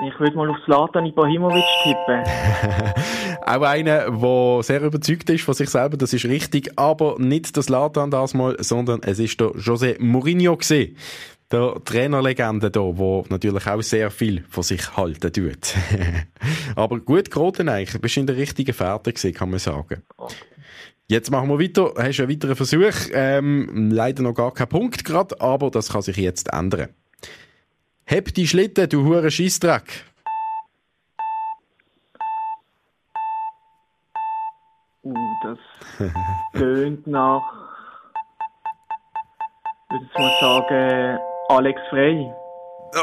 Ich 0.06 0.20
würde 0.20 0.36
mal 0.36 0.48
auf 0.48 0.56
Zlatan 0.66 1.06
Ibrahimovic 1.06 1.64
tippen. 1.82 2.22
Auch 3.44 3.62
einer, 3.62 4.12
der 4.12 4.62
sehr 4.62 4.80
überzeugt 4.80 5.28
ist 5.30 5.42
von 5.42 5.54
sich 5.54 5.70
selber, 5.70 5.96
das 5.96 6.12
ist 6.12 6.26
richtig, 6.26 6.78
aber 6.78 7.16
nicht 7.18 7.56
das 7.56 7.66
Zlatan 7.66 8.12
das 8.12 8.34
mal, 8.34 8.54
sondern 8.60 9.00
es 9.02 9.18
ist 9.18 9.40
der 9.40 9.48
José 9.48 10.00
Mourinho 10.00 10.56
gewesen 10.56 10.96
der 11.54 11.84
Trainerlegende 11.84 12.68
da, 12.68 12.80
der 12.80 13.24
natürlich 13.28 13.66
auch 13.68 13.80
sehr 13.80 14.10
viel 14.10 14.44
von 14.48 14.64
sich 14.64 14.96
halten 14.96 15.32
tut. 15.32 15.74
Aber 16.76 16.98
gut 16.98 17.30
geraten 17.30 17.68
eigentlich. 17.68 17.92
Du 17.92 18.00
bist 18.00 18.16
in 18.16 18.26
der 18.26 18.36
richtigen 18.36 18.74
Fährte 18.74 19.12
gewesen, 19.12 19.32
kann 19.32 19.50
man 19.50 19.60
sagen. 19.60 20.02
Jetzt 21.06 21.30
machen 21.30 21.48
wir 21.48 21.60
weiter. 21.60 21.94
Hast 21.96 22.18
einen 22.18 22.30
weiteren 22.30 22.56
Versuch. 22.56 23.08
Ähm, 23.12 23.92
leider 23.92 24.24
noch 24.24 24.34
gar 24.34 24.52
kein 24.52 24.68
Punkt 24.68 25.04
gerade, 25.04 25.40
aber 25.40 25.70
das 25.70 25.92
kann 25.92 26.02
sich 26.02 26.16
jetzt 26.16 26.52
ändern. 26.52 26.88
Heb 28.04 28.34
die 28.34 28.48
Schlitten, 28.48 28.88
du 28.88 29.04
hure 29.04 29.30
Scheissdreck. 29.30 30.04
Uh, 35.04 35.14
das 35.42 35.58
tönt 36.54 37.06
nach, 37.06 37.42
ich 39.90 40.00
würde 40.00 40.18
mal 40.18 40.40
sagen, 40.40 41.33
Alex 41.48 41.78
Frey. 41.90 42.26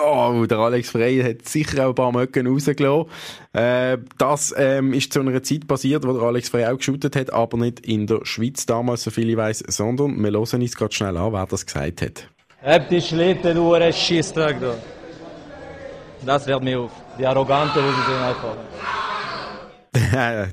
Oh, 0.04 0.46
der 0.50 0.58
Alex 0.58 0.90
Frey 0.90 1.22
hat 1.22 1.48
sicher 1.48 1.86
auch 1.86 1.90
ein 1.90 1.96
paar 1.96 2.12
Möcken 2.12 2.48
rausgelassen. 2.48 3.12
Äh, 3.54 3.98
das 4.18 4.54
ähm, 4.58 4.94
ist 4.94 5.14
zu 5.14 5.20
einer 5.20 5.44
Zeit 5.44 5.68
passiert, 5.68 6.08
wo 6.08 6.14
der 6.14 6.24
Alex 6.24 6.50
Frey 6.50 6.66
auch 6.66 6.78
geschootet 6.78 7.16
hat, 7.16 7.32
aber 7.32 7.58
nicht 7.58 7.82
in 7.82 8.08
der 8.08 8.22
Schweiz 8.24 8.66
damals, 8.66 9.04
so 9.04 9.12
viel 9.12 9.30
ich 9.30 9.38
weiss, 9.38 9.60
sondern 9.68 10.16
wir 10.24 10.32
hören 10.32 10.62
uns 10.62 10.76
gerade 10.76 10.94
schnell 10.94 11.18
an, 11.18 11.34
wer 11.34 11.46
das 11.46 11.66
gesagt 11.66 12.02
hat. 12.02 12.28
Hab 12.64 12.90
die 12.90 13.02
Schlitten, 13.02 13.56
du 13.56 13.76
Schießtag 13.92 14.60
da. 14.60 14.76
Das 16.26 16.46
fällt 16.46 16.64
mir 16.64 16.80
auf. 16.80 16.92
Die 17.20 17.26
Arrogante, 17.26 17.80
die 17.80 18.12
sind 18.12 18.22
einfach. 18.22 18.56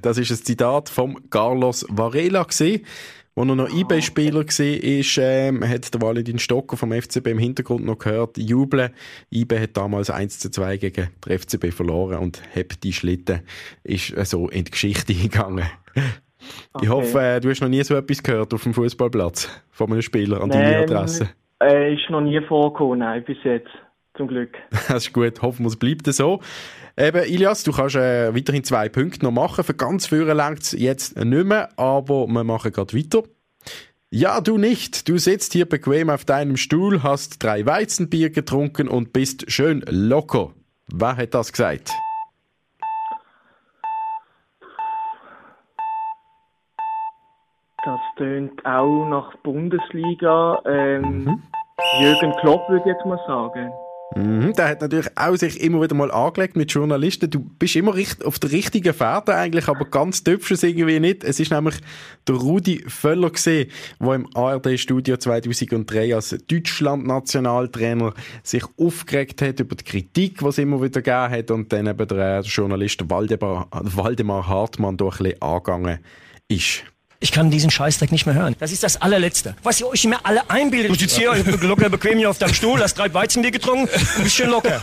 das 0.03 0.19
ist 0.19 0.31
ein 0.31 0.45
Zitat 0.45 0.89
von 0.89 1.31
Carlos 1.31 1.87
Varela 1.89 2.43
gesehen. 2.43 2.85
Als 3.39 3.49
er 3.49 3.55
noch 3.55 3.69
IB-Spieler 3.69 4.41
war, 4.41 4.67
ist, 4.67 5.19
ähm, 5.23 5.69
hat 5.69 5.95
der 5.95 6.03
Valentin 6.03 6.41
Stocker 6.41 6.77
vom 6.77 6.91
FCB 6.91 7.29
im 7.29 7.39
Hintergrund 7.39 7.85
noch 7.85 7.99
gehört, 7.99 8.37
jubeln. 8.37 8.91
IB 9.33 9.61
hat 9.61 9.77
damals 9.77 10.11
1 10.11 10.41
zu 10.41 10.51
2 10.51 10.77
gegen 10.79 11.09
den 11.25 11.39
FCB 11.39 11.73
verloren 11.73 12.19
und 12.19 12.43
hat 12.57 12.83
die 12.83 12.93
Schlitten 12.93 13.43
ist 13.85 14.17
äh, 14.17 14.25
so 14.25 14.49
in 14.49 14.65
die 14.65 14.73
Geschichte 14.73 15.15
gegangen. 15.23 15.67
Okay. 16.73 16.85
Ich 16.85 16.89
hoffe, 16.89 17.21
äh, 17.21 17.41
du 17.41 17.49
hast 17.51 17.61
noch 17.61 17.69
nie 17.69 17.85
so 17.85 17.95
etwas 17.95 18.25
gehört 18.25 18.53
auf 18.55 18.65
dem 18.65 18.75
Fußballplatz 18.75 19.49
von 19.71 19.93
einem 19.93 20.03
Spieler 20.03 20.41
an 20.41 20.51
deine 20.51 20.79
Adresse. 20.79 21.29
Äh, 21.63 21.95
ist 21.95 22.11
noch 22.11 22.21
nie 22.21 22.41
vorgekommen, 22.41 22.99
nein, 22.99 23.23
bis 23.25 23.39
jetzt. 23.45 23.71
Zum 24.17 24.27
Glück. 24.27 24.51
Das 24.89 25.07
ist 25.07 25.13
gut. 25.13 25.41
Hoffen 25.43 25.65
wir, 25.65 25.69
es 25.69 25.77
bleibt 25.77 26.07
so. 26.07 26.41
Eben, 26.99 27.23
Ilias, 27.23 27.63
du 27.63 27.71
kannst 27.71 27.95
äh, 27.95 28.35
weiterhin 28.35 28.65
zwei 28.65 28.89
Punkte 28.89 29.25
noch 29.25 29.31
machen. 29.31 29.63
Für 29.63 29.73
ganz 29.73 30.09
früher 30.09 30.35
längt 30.35 30.63
es 30.63 30.73
jetzt 30.73 31.17
nicht 31.17 31.47
mehr, 31.47 31.69
aber 31.77 32.27
wir 32.27 32.43
machen 32.43 32.73
gerade 32.73 32.93
weiter. 32.93 33.23
Ja, 34.11 34.41
du 34.41 34.59
nicht. 34.59 35.09
Du 35.09 35.17
sitzt 35.17 35.53
hier 35.53 35.69
bequem 35.69 36.11
auf 36.11 36.25
deinem 36.25 36.57
Stuhl, 36.57 37.05
hast 37.05 37.41
drei 37.41 37.65
Weizenbier 37.65 38.31
getrunken 38.31 38.89
und 38.89 39.13
bist 39.13 39.49
schön 39.49 39.85
locker. 39.89 40.51
Wer 40.93 41.17
hat 41.17 41.35
das 41.35 41.53
gesagt? 41.53 41.93
Das 47.85 48.01
tönt 48.17 48.67
auch 48.67 49.07
nach 49.07 49.37
Bundesliga. 49.45 50.63
Ähm, 50.67 51.03
mhm. 51.03 51.43
Jürgen 52.01 52.33
Klopp 52.41 52.69
würde 52.69 52.91
ich 52.91 52.97
jetzt 52.97 53.07
mal 53.07 53.21
sagen. 53.25 53.71
Mhm, 54.17 54.55
der 54.55 54.69
hat 54.69 54.81
natürlich 54.81 55.11
auch 55.17 55.37
sich 55.37 55.61
immer 55.61 55.83
wieder 55.83 55.95
mal 55.95 56.11
angelegt 56.11 56.57
mit 56.57 56.73
Journalisten. 56.73 57.29
Du 57.29 57.41
bist 57.41 57.77
immer 57.77 57.95
auf 58.25 58.39
der 58.39 58.51
richtigen 58.51 58.95
Fährte 58.95 59.35
eigentlich, 59.35 59.69
aber 59.69 59.85
ganz 59.85 60.25
töpfst 60.25 60.65
irgendwie 60.65 60.99
nicht. 60.99 61.25
Es 61.25 61.39
ist 61.39 61.51
nämlich 61.51 61.77
der 62.27 62.37
Rudi 62.37 62.85
Völler 62.87 63.31
gesehen, 63.31 63.71
der 64.01 64.15
im 64.15 64.27
ARD-Studio 64.35 65.19
2003 65.19 66.15
als 66.15 66.37
Deutschland-Nationaltrainer 66.51 68.15
sich 68.43 68.65
aufgeregt 68.79 69.43
hat 69.43 69.61
über 69.61 69.77
die 69.77 69.85
Kritik, 69.85 70.41
es 70.43 70.59
immer 70.59 70.81
wieder 70.81 71.03
gegeben 71.03 71.31
hat 71.31 71.51
und 71.51 71.71
dann 71.71 71.87
eben 71.87 72.09
der 72.09 72.41
Journalist 72.41 73.11
Waldemar, 73.11 73.69
Waldemar 73.71 74.49
Hartmann 74.49 74.97
durch 74.97 75.21
ein 75.21 75.25
bisschen 75.25 75.43
angegangen 75.43 75.99
ist. 76.49 76.83
Ich 77.21 77.33
kann 77.33 77.51
diesen 77.51 77.71
Scheißdreck 77.71 78.13
nicht 78.13 78.27
mehr 78.27 78.35
hören. 78.37 78.55
Das 78.61 78.71
ist 78.71 78.85
das 78.85 79.01
allerletzte. 79.01 79.57
Was 79.65 79.81
ihr 79.81 79.89
euch 79.89 80.05
immer 80.05 80.21
alle 80.23 80.49
einbildet. 80.49 80.91
Du 80.91 80.95
sitzt 80.95 81.19
hier 81.19 81.35
locker 81.63 81.89
bequem 81.89 82.19
hier 82.19 82.31
auf 82.31 82.39
deinem 82.39 82.55
Stuhl, 82.55 82.81
hast 82.81 82.95
drei 82.97 83.13
Weizenbier 83.13 83.51
getrunken, 83.51 83.89
ein 83.93 84.23
bisschen 84.23 84.51
locker. 84.51 84.81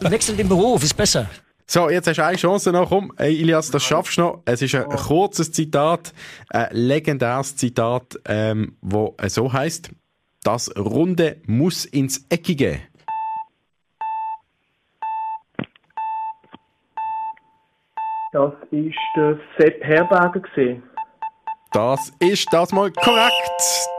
Wechsel 0.00 0.36
den 0.36 0.48
Beruf, 0.48 0.82
ist 0.82 0.96
besser. 0.96 1.30
So, 1.66 1.88
jetzt 1.88 2.08
hast 2.08 2.16
du 2.16 2.24
eine 2.24 2.36
Chance 2.36 2.72
noch. 2.72 2.88
Komm, 2.88 3.12
hey, 3.16 3.34
Ilias, 3.34 3.70
das 3.70 3.84
schaffst 3.84 4.18
du 4.18 4.22
noch. 4.22 4.42
Es 4.44 4.60
ist 4.60 4.74
ein 4.74 4.88
kurzes 4.88 5.52
Zitat, 5.52 6.12
ein 6.50 6.68
legendäres 6.72 7.56
Zitat, 7.56 8.18
ähm, 8.26 8.76
wo 8.80 9.16
so 9.28 9.52
heißt: 9.52 9.90
Das 10.42 10.76
Runde 10.76 11.36
muss 11.46 11.84
ins 11.84 12.26
Eckige. 12.28 12.80
Das 18.32 18.52
ist 18.72 18.96
der 19.14 19.38
Sepp 19.58 19.84
Herberger 19.84 20.40
gesehen. 20.40 20.82
Das 21.72 22.12
ist 22.18 22.48
das 22.52 22.70
mal 22.70 22.90
korrekt. 22.92 23.32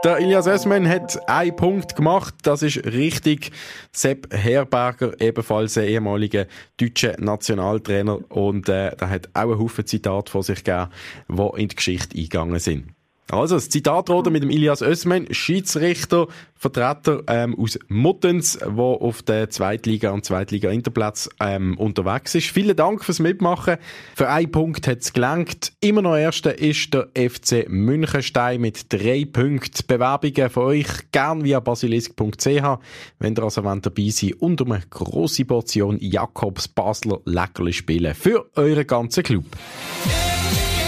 Der 0.04 0.18
Ilias 0.18 0.46
Ösmen 0.46 0.88
hat 0.88 1.28
einen 1.28 1.56
Punkt 1.56 1.96
gemacht. 1.96 2.32
Das 2.42 2.62
ist 2.62 2.84
richtig. 2.84 3.50
Sepp 3.90 4.32
Herberger, 4.32 5.20
ebenfalls 5.20 5.76
ein 5.76 5.88
ehemaliger 5.88 6.46
deutscher 6.76 7.16
Nationaltrainer. 7.18 8.30
Und 8.30 8.68
äh, 8.68 8.94
der 8.94 9.10
hat 9.10 9.28
auch 9.34 9.42
einen 9.42 9.58
Haufen 9.58 9.86
Zitate 9.86 10.30
vor 10.30 10.44
sich 10.44 10.62
gegeben, 10.62 10.90
die 11.28 11.62
in 11.62 11.68
die 11.68 11.74
Geschichte 11.74 12.16
eingegangen 12.16 12.60
sind. 12.60 12.93
Also, 13.30 13.54
das 13.54 13.70
Zitat 13.70 14.10
oder 14.10 14.30
mit 14.30 14.42
dem 14.42 14.50
Ilias 14.50 14.82
Ösmen, 14.82 15.32
Schiedsrichter, 15.32 16.28
Vertreter 16.56 17.22
ähm, 17.26 17.58
aus 17.58 17.78
Muttens, 17.88 18.58
der 18.58 18.78
auf 18.78 19.22
der 19.22 19.50
Zweitliga- 19.50 20.12
und 20.12 20.24
Zweitliga-Interplatz 20.24 21.28
ähm, 21.40 21.76
unterwegs 21.78 22.34
ist. 22.34 22.46
Vielen 22.46 22.76
Dank 22.76 23.04
fürs 23.04 23.20
Mitmachen. 23.20 23.76
Für 24.14 24.28
einen 24.28 24.50
Punkt 24.50 24.86
hat 24.86 25.00
es 25.00 25.12
gelangt. 25.12 25.72
Immer 25.80 26.02
noch 26.02 26.16
Erster 26.16 26.58
ist 26.58 26.94
der 26.94 27.08
FC 27.14 27.68
Münchenstein 27.68 28.60
mit 28.60 28.92
drei 28.92 29.26
Punkten. 29.30 29.86
Bewerbungen 29.86 30.48
von 30.48 30.64
euch 30.64 30.88
gern 31.12 31.44
via 31.44 31.60
basilisk.ch, 31.60 32.78
wenn 33.18 33.34
ihr 33.34 33.42
also 33.42 33.64
wollt 33.64 33.84
dabei 33.84 34.08
seid 34.08 34.34
und 34.40 34.60
um 34.60 34.72
eine 34.72 34.84
grosse 34.88 35.44
Portion 35.44 35.98
Jakobs 36.00 36.68
Basler 36.68 37.20
Leckerli 37.24 37.72
spielen 37.72 38.14
für 38.14 38.48
euren 38.54 38.86
ganzen 38.86 39.22
Club 39.22 39.44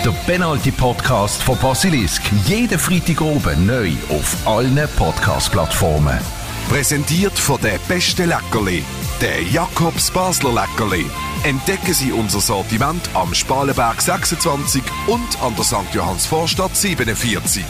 der 0.07 0.13
Penalty 0.25 0.71
Podcast 0.71 1.43
von 1.43 1.59
Basilisk. 1.59 2.23
Jeden 2.47 2.79
Freitag 2.79 3.21
oben 3.21 3.67
neu 3.67 3.91
auf 4.09 4.37
allen 4.47 4.89
Podcast-Plattformen. 4.97 6.21
Präsentiert 6.69 7.37
von 7.37 7.61
der 7.61 7.81
beste 7.89 8.25
Leckerli, 8.25 8.85
der 9.21 9.43
Jakobs 9.43 10.13
Basler 10.13 10.53
Leckerli. 10.53 11.07
Entdecken 11.43 11.93
Sie 11.93 12.13
unser 12.13 12.41
Sortiment 12.41 13.03
am 13.15 13.35
Spalenberg 13.35 14.01
26 14.01 14.81
und 15.09 15.43
an 15.43 15.57
der 15.57 15.65
St. 15.65 15.93
Johanns 15.93 16.25
Vorstadt 16.25 16.77
47. 16.77 17.65